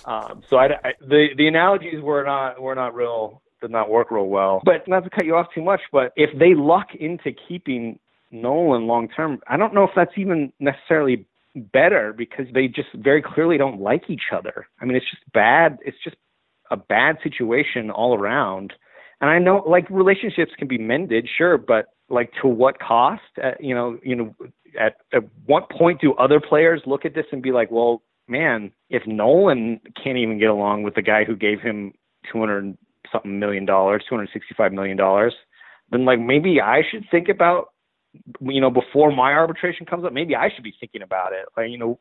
Um, 0.04 0.42
so 0.50 0.56
I, 0.56 0.66
I, 0.84 0.92
the 1.00 1.28
the 1.38 1.48
analogies 1.48 2.02
were 2.02 2.22
not 2.22 2.60
were 2.60 2.74
not 2.74 2.94
real 2.94 3.40
did 3.62 3.70
not 3.70 3.88
work 3.88 4.10
real 4.10 4.26
well. 4.26 4.60
But 4.64 4.86
not 4.86 5.04
to 5.04 5.10
cut 5.10 5.24
you 5.24 5.36
off 5.36 5.46
too 5.54 5.62
much, 5.62 5.80
but 5.90 6.12
if 6.16 6.38
they 6.38 6.54
luck 6.54 6.88
into 6.98 7.32
keeping 7.48 7.98
Nolan 8.30 8.86
long 8.86 9.08
term, 9.08 9.40
I 9.48 9.56
don't 9.56 9.72
know 9.72 9.84
if 9.84 9.90
that's 9.96 10.12
even 10.18 10.52
necessarily 10.60 11.26
better 11.54 12.12
because 12.12 12.46
they 12.52 12.68
just 12.68 12.88
very 12.94 13.22
clearly 13.22 13.56
don't 13.56 13.80
like 13.80 14.10
each 14.10 14.32
other. 14.32 14.66
I 14.80 14.84
mean, 14.84 14.96
it's 14.96 15.08
just 15.10 15.22
bad. 15.32 15.78
It's 15.84 15.96
just 16.02 16.16
a 16.70 16.76
bad 16.76 17.18
situation 17.22 17.90
all 17.90 18.18
around. 18.18 18.72
And 19.24 19.30
I 19.30 19.38
know 19.38 19.64
like 19.66 19.88
relationships 19.88 20.52
can 20.58 20.68
be 20.68 20.76
mended, 20.76 21.26
sure, 21.38 21.56
but 21.56 21.86
like 22.10 22.30
to 22.42 22.46
what 22.46 22.78
cost? 22.78 23.22
Uh, 23.42 23.52
you 23.58 23.74
know, 23.74 23.98
you 24.02 24.14
know, 24.14 24.34
at, 24.78 24.96
at 25.14 25.22
what 25.46 25.70
point 25.70 26.02
do 26.02 26.12
other 26.16 26.38
players 26.40 26.82
look 26.84 27.06
at 27.06 27.14
this 27.14 27.24
and 27.32 27.40
be 27.40 27.50
like, 27.50 27.70
well, 27.70 28.02
man, 28.28 28.70
if 28.90 29.06
Nolan 29.06 29.80
can't 29.96 30.18
even 30.18 30.38
get 30.38 30.50
along 30.50 30.82
with 30.82 30.94
the 30.94 31.00
guy 31.00 31.24
who 31.24 31.36
gave 31.36 31.62
him 31.62 31.94
200 32.30 32.76
something 33.10 33.38
million 33.38 33.64
dollars, 33.64 34.04
265 34.06 34.74
million 34.74 34.98
dollars, 34.98 35.32
then 35.90 36.04
like 36.04 36.20
maybe 36.20 36.60
I 36.60 36.82
should 36.90 37.06
think 37.10 37.30
about 37.30 37.68
you 38.42 38.60
know 38.60 38.70
before 38.70 39.10
my 39.10 39.32
arbitration 39.32 39.86
comes 39.86 40.04
up, 40.04 40.12
maybe 40.12 40.36
I 40.36 40.50
should 40.54 40.64
be 40.64 40.74
thinking 40.78 41.00
about 41.00 41.32
it. 41.32 41.46
Like, 41.56 41.70
you 41.70 41.78
know, 41.78 41.98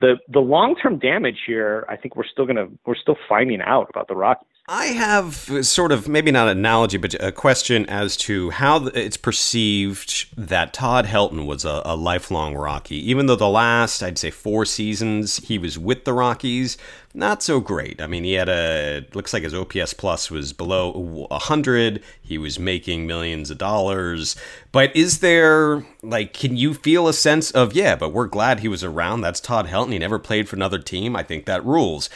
the 0.00 0.16
the 0.26 0.40
long 0.40 0.74
term 0.74 0.98
damage 0.98 1.38
here, 1.46 1.86
I 1.88 1.94
think 1.94 2.16
we're 2.16 2.26
still 2.26 2.46
gonna 2.46 2.66
we're 2.84 2.96
still 2.96 3.16
finding 3.28 3.60
out 3.60 3.86
about 3.90 4.08
the 4.08 4.16
Rockies. 4.16 4.48
I 4.70 4.86
have 4.88 5.34
sort 5.66 5.92
of 5.92 6.08
maybe 6.08 6.30
not 6.30 6.46
an 6.46 6.58
analogy, 6.58 6.98
but 6.98 7.14
a 7.14 7.32
question 7.32 7.86
as 7.86 8.18
to 8.18 8.50
how 8.50 8.88
it's 8.88 9.16
perceived 9.16 10.26
that 10.36 10.74
Todd 10.74 11.06
Helton 11.06 11.46
was 11.46 11.64
a, 11.64 11.80
a, 11.86 11.96
lifelong 11.96 12.54
Rocky. 12.54 12.96
Even 13.10 13.26
though 13.26 13.36
the 13.36 13.48
last, 13.48 14.02
I'd 14.02 14.18
say, 14.18 14.30
four 14.30 14.66
seasons 14.66 15.38
he 15.38 15.56
was 15.56 15.78
with 15.78 16.04
the 16.04 16.12
Rockies, 16.12 16.76
not 17.18 17.42
so 17.42 17.60
great. 17.60 18.00
I 18.00 18.06
mean, 18.06 18.24
he 18.24 18.34
had 18.34 18.48
a 18.48 19.06
looks 19.12 19.32
like 19.32 19.42
his 19.42 19.54
OPS 19.54 19.92
plus 19.94 20.30
was 20.30 20.52
below 20.52 20.90
100. 21.28 22.02
He 22.22 22.38
was 22.38 22.58
making 22.58 23.06
millions 23.06 23.50
of 23.50 23.58
dollars. 23.58 24.36
But 24.72 24.94
is 24.96 25.18
there 25.18 25.84
like 26.02 26.32
can 26.32 26.56
you 26.56 26.74
feel 26.74 27.08
a 27.08 27.12
sense 27.12 27.50
of 27.50 27.74
yeah, 27.74 27.96
but 27.96 28.12
we're 28.12 28.26
glad 28.26 28.60
he 28.60 28.68
was 28.68 28.84
around. 28.84 29.20
That's 29.20 29.40
Todd 29.40 29.66
Helton. 29.66 29.92
He 29.92 29.98
never 29.98 30.18
played 30.18 30.48
for 30.48 30.56
another 30.56 30.78
team. 30.78 31.16
I 31.16 31.22
think 31.22 31.44
that 31.46 31.64
rules 31.64 32.08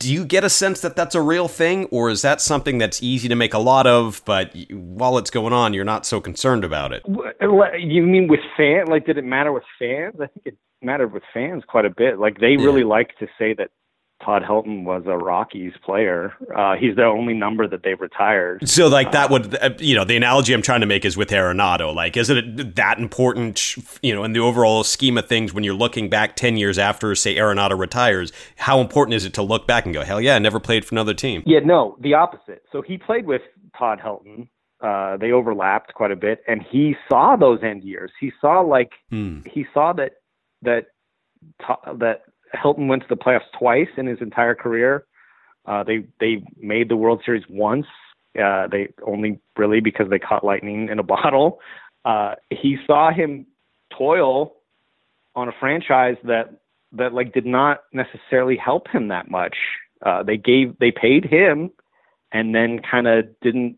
do 0.00 0.10
you 0.10 0.24
get 0.24 0.42
a 0.42 0.48
sense 0.48 0.80
that 0.80 0.96
that's 0.96 1.14
a 1.14 1.20
real 1.20 1.46
thing 1.46 1.84
or 1.86 2.08
is 2.08 2.22
that 2.22 2.40
something 2.40 2.78
that's 2.78 3.02
easy 3.02 3.28
to 3.28 3.36
make 3.36 3.54
a 3.54 3.58
lot 3.58 3.86
of 3.86 4.22
but 4.24 4.52
while 4.70 5.18
it's 5.18 5.30
going 5.30 5.52
on 5.52 5.72
you're 5.72 5.84
not 5.84 6.04
so 6.04 6.20
concerned 6.20 6.64
about 6.64 6.92
it 6.92 7.04
uh, 7.06 7.72
you 7.76 8.02
mean 8.02 8.26
with 8.26 8.40
fans 8.56 8.88
like 8.88 9.06
did 9.06 9.16
it 9.18 9.24
matter 9.24 9.52
with 9.52 9.62
fans 9.78 10.14
i 10.20 10.26
think 10.26 10.46
it 10.46 10.56
mattered 10.82 11.12
with 11.12 11.22
fans 11.32 11.62
quite 11.68 11.84
a 11.84 11.90
bit 11.90 12.18
like 12.18 12.40
they 12.40 12.56
really 12.56 12.82
like 12.82 13.16
to 13.18 13.26
say 13.38 13.52
that 13.52 13.70
Todd 14.24 14.42
Helton 14.42 14.84
was 14.84 15.04
a 15.06 15.16
Rockies 15.16 15.72
player. 15.82 16.34
Uh, 16.54 16.74
he's 16.76 16.96
the 16.96 17.04
only 17.04 17.32
number 17.32 17.66
that 17.66 17.82
they've 17.82 18.00
retired. 18.00 18.68
So, 18.68 18.88
like 18.88 19.12
that 19.12 19.30
would, 19.30 19.56
uh, 19.56 19.70
you 19.78 19.94
know, 19.94 20.04
the 20.04 20.16
analogy 20.16 20.52
I'm 20.52 20.62
trying 20.62 20.80
to 20.80 20.86
make 20.86 21.04
is 21.04 21.16
with 21.16 21.30
Arenado. 21.30 21.94
Like, 21.94 22.16
is 22.16 22.28
it 22.28 22.76
that 22.76 22.98
important, 22.98 23.76
you 24.02 24.14
know, 24.14 24.24
in 24.24 24.32
the 24.32 24.40
overall 24.40 24.84
scheme 24.84 25.16
of 25.16 25.26
things 25.26 25.54
when 25.54 25.64
you're 25.64 25.74
looking 25.74 26.10
back 26.10 26.36
10 26.36 26.56
years 26.56 26.78
after, 26.78 27.14
say, 27.14 27.36
Arenado 27.36 27.78
retires? 27.78 28.32
How 28.56 28.80
important 28.80 29.14
is 29.14 29.24
it 29.24 29.32
to 29.34 29.42
look 29.42 29.66
back 29.66 29.86
and 29.86 29.94
go, 29.94 30.04
hell 30.04 30.20
yeah, 30.20 30.34
I 30.34 30.38
never 30.38 30.60
played 30.60 30.84
for 30.84 30.94
another 30.94 31.14
team? 31.14 31.42
Yeah, 31.46 31.60
no, 31.60 31.96
the 32.00 32.14
opposite. 32.14 32.62
So 32.72 32.82
he 32.82 32.98
played 32.98 33.26
with 33.26 33.42
Todd 33.78 34.00
Helton. 34.04 34.48
Uh, 34.82 35.16
they 35.16 35.32
overlapped 35.32 35.92
quite 35.94 36.10
a 36.10 36.16
bit, 36.16 36.42
and 36.48 36.62
he 36.70 36.94
saw 37.08 37.36
those 37.36 37.60
end 37.62 37.84
years. 37.84 38.10
He 38.18 38.32
saw 38.40 38.60
like 38.60 38.92
hmm. 39.10 39.40
he 39.50 39.66
saw 39.74 39.92
that 39.92 40.12
that 40.62 40.86
that 41.98 42.22
Helton 42.54 42.88
went 42.88 43.02
to 43.02 43.08
the 43.08 43.16
playoffs 43.16 43.50
twice 43.58 43.88
in 43.96 44.06
his 44.06 44.20
entire 44.20 44.54
career. 44.54 45.04
Uh, 45.66 45.84
they 45.84 46.04
they 46.18 46.42
made 46.58 46.88
the 46.88 46.96
World 46.96 47.22
Series 47.24 47.44
once. 47.48 47.86
Uh, 48.40 48.66
they 48.68 48.88
only 49.06 49.40
really 49.56 49.80
because 49.80 50.08
they 50.08 50.18
caught 50.18 50.44
lightning 50.44 50.88
in 50.88 50.98
a 50.98 51.02
bottle. 51.14 51.60
Uh, 52.04 52.34
he 52.50 52.76
saw 52.86 53.12
him 53.12 53.46
toil 53.96 54.54
on 55.34 55.48
a 55.48 55.52
franchise 55.60 56.16
that 56.24 56.60
that 56.92 57.12
like 57.12 57.32
did 57.32 57.46
not 57.46 57.80
necessarily 57.92 58.56
help 58.56 58.88
him 58.88 59.08
that 59.08 59.30
much. 59.30 59.56
Uh, 60.04 60.22
they 60.22 60.36
gave 60.36 60.78
they 60.78 60.90
paid 60.90 61.24
him, 61.24 61.70
and 62.32 62.54
then 62.54 62.80
kind 62.80 63.06
of 63.06 63.26
didn't 63.40 63.76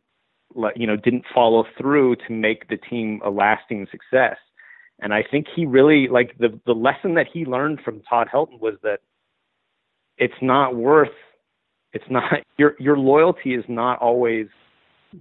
you 0.77 0.87
know 0.87 0.97
didn't 0.97 1.25
follow 1.35 1.65
through 1.77 2.17
to 2.17 2.33
make 2.33 2.69
the 2.69 2.77
team 2.77 3.21
a 3.25 3.31
lasting 3.31 3.87
success. 3.91 4.37
And 5.01 5.13
I 5.13 5.25
think 5.29 5.47
he 5.55 5.67
really 5.67 6.09
like 6.09 6.37
the 6.39 6.59
the 6.67 6.75
lesson 6.75 7.15
that 7.15 7.27
he 7.33 7.45
learned 7.45 7.81
from 7.85 8.03
Todd 8.03 8.29
Helton 8.33 8.61
was 8.61 8.75
that 8.83 9.01
it's 10.17 10.35
not 10.41 10.77
worth 10.77 11.11
it's 11.93 12.05
not 12.09 12.25
your 12.59 12.75
your 12.79 12.97
loyalty 12.99 13.55
is 13.55 13.65
not 13.69 13.99
always 14.01 14.47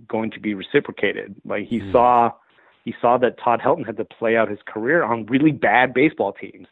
going 0.08 0.32
to 0.32 0.40
be 0.40 0.54
reciprocated. 0.54 1.36
Like 1.46 1.68
he 1.68 1.80
mm. 1.80 1.92
saw 1.92 2.32
he 2.86 2.94
saw 3.02 3.18
that 3.20 3.38
Todd 3.44 3.62
Helton 3.64 3.86
had 3.86 3.98
to 3.98 4.06
play 4.06 4.36
out 4.36 4.50
his 4.50 4.60
career 4.66 5.04
on 5.04 5.26
really 5.28 5.52
bad 5.52 5.94
baseball 5.94 6.34
teams, 6.34 6.68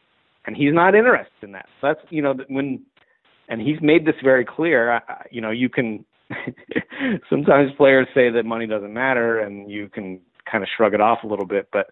and 0.46 0.56
he's 0.56 0.72
not 0.72 0.94
interested 0.94 1.32
in 1.42 1.52
that. 1.52 1.66
So 1.80 1.88
that's 1.88 2.00
you 2.10 2.22
know 2.22 2.34
when, 2.48 2.82
and 3.48 3.60
he's 3.60 3.80
made 3.80 4.06
this 4.06 4.16
very 4.22 4.44
clear. 4.44 4.92
I, 4.92 5.26
you 5.30 5.40
know, 5.40 5.50
you 5.50 5.68
can 5.68 6.04
sometimes 7.30 7.72
players 7.76 8.08
say 8.14 8.30
that 8.30 8.44
money 8.44 8.66
doesn't 8.66 8.92
matter, 8.92 9.40
and 9.40 9.70
you 9.70 9.88
can 9.88 10.20
kind 10.50 10.64
of 10.64 10.70
shrug 10.76 10.94
it 10.94 11.00
off 11.00 11.20
a 11.22 11.26
little 11.26 11.46
bit, 11.46 11.68
but 11.72 11.90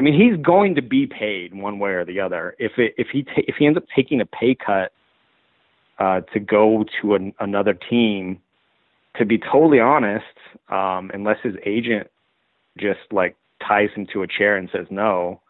I 0.00 0.02
mean, 0.02 0.18
he's 0.18 0.42
going 0.42 0.76
to 0.76 0.82
be 0.82 1.06
paid 1.06 1.52
one 1.54 1.78
way 1.78 1.90
or 1.90 2.06
the 2.06 2.20
other. 2.20 2.56
If 2.58 2.78
it, 2.78 2.94
if 2.96 3.08
he 3.12 3.22
ta- 3.22 3.44
if 3.46 3.56
he 3.58 3.66
ends 3.66 3.76
up 3.76 3.84
taking 3.94 4.22
a 4.22 4.24
pay 4.24 4.54
cut, 4.54 4.92
uh, 5.98 6.22
to 6.32 6.40
go 6.40 6.86
to 7.02 7.16
an, 7.16 7.34
another 7.38 7.74
team. 7.74 8.40
To 9.18 9.26
be 9.26 9.36
totally 9.36 9.78
honest, 9.78 10.24
um, 10.70 11.10
unless 11.12 11.36
his 11.42 11.54
agent 11.66 12.08
just 12.78 13.00
like 13.10 13.36
ties 13.68 13.90
him 13.94 14.06
to 14.14 14.22
a 14.22 14.26
chair 14.26 14.56
and 14.56 14.70
says 14.72 14.86
no, 14.88 15.42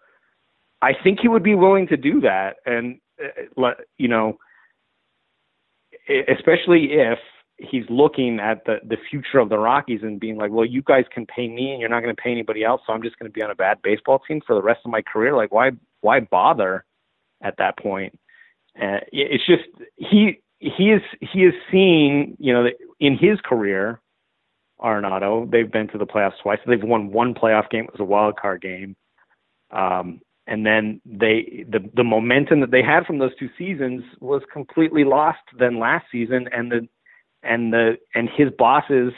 I 0.82 0.94
think 1.00 1.20
he 1.20 1.28
would 1.28 1.44
be 1.44 1.54
willing 1.54 1.86
to 1.86 1.96
do 1.96 2.20
that. 2.22 2.56
And 2.66 2.98
uh, 3.56 3.70
you 3.98 4.08
know, 4.08 4.36
especially 6.26 6.94
if 6.94 7.20
he's 7.60 7.84
looking 7.88 8.40
at 8.40 8.64
the 8.64 8.78
the 8.86 8.96
future 9.10 9.38
of 9.38 9.48
the 9.48 9.58
Rockies 9.58 10.00
and 10.02 10.18
being 10.18 10.36
like, 10.36 10.50
well, 10.50 10.64
you 10.64 10.82
guys 10.82 11.04
can 11.12 11.26
pay 11.26 11.48
me 11.48 11.72
and 11.72 11.80
you're 11.80 11.90
not 11.90 12.02
going 12.02 12.14
to 12.14 12.20
pay 12.20 12.30
anybody 12.30 12.64
else, 12.64 12.80
so 12.86 12.92
I'm 12.92 13.02
just 13.02 13.18
going 13.18 13.30
to 13.30 13.32
be 13.32 13.42
on 13.42 13.50
a 13.50 13.54
bad 13.54 13.82
baseball 13.82 14.20
team 14.26 14.40
for 14.46 14.54
the 14.54 14.62
rest 14.62 14.80
of 14.84 14.90
my 14.90 15.02
career. 15.02 15.36
Like, 15.36 15.52
why 15.52 15.72
why 16.00 16.20
bother 16.20 16.84
at 17.42 17.56
that 17.58 17.78
point? 17.78 18.18
Uh, 18.80 19.00
it's 19.12 19.46
just 19.46 19.64
he 19.96 20.40
he 20.58 20.90
is 20.90 21.02
he 21.20 21.44
is 21.44 21.54
seeing 21.70 22.36
you 22.38 22.52
know 22.52 22.68
in 22.98 23.16
his 23.16 23.38
career, 23.44 24.00
Arenado. 24.80 25.50
They've 25.50 25.70
been 25.70 25.88
to 25.88 25.98
the 25.98 26.06
playoffs 26.06 26.40
twice. 26.42 26.58
They've 26.66 26.82
won 26.82 27.12
one 27.12 27.34
playoff 27.34 27.70
game. 27.70 27.84
It 27.84 27.92
was 27.92 28.00
a 28.00 28.04
wild 28.04 28.36
card 28.36 28.62
game. 28.62 28.96
Um, 29.70 30.20
and 30.46 30.66
then 30.66 31.00
they 31.04 31.64
the 31.68 31.88
the 31.94 32.04
momentum 32.04 32.60
that 32.60 32.70
they 32.70 32.82
had 32.82 33.06
from 33.06 33.18
those 33.18 33.34
two 33.38 33.48
seasons 33.56 34.02
was 34.20 34.42
completely 34.52 35.04
lost 35.04 35.38
then 35.58 35.78
last 35.78 36.06
season 36.10 36.48
and 36.52 36.72
the 36.72 36.88
and 37.42 37.72
the 37.72 37.96
and 38.14 38.28
his 38.36 38.48
boss's 38.56 39.12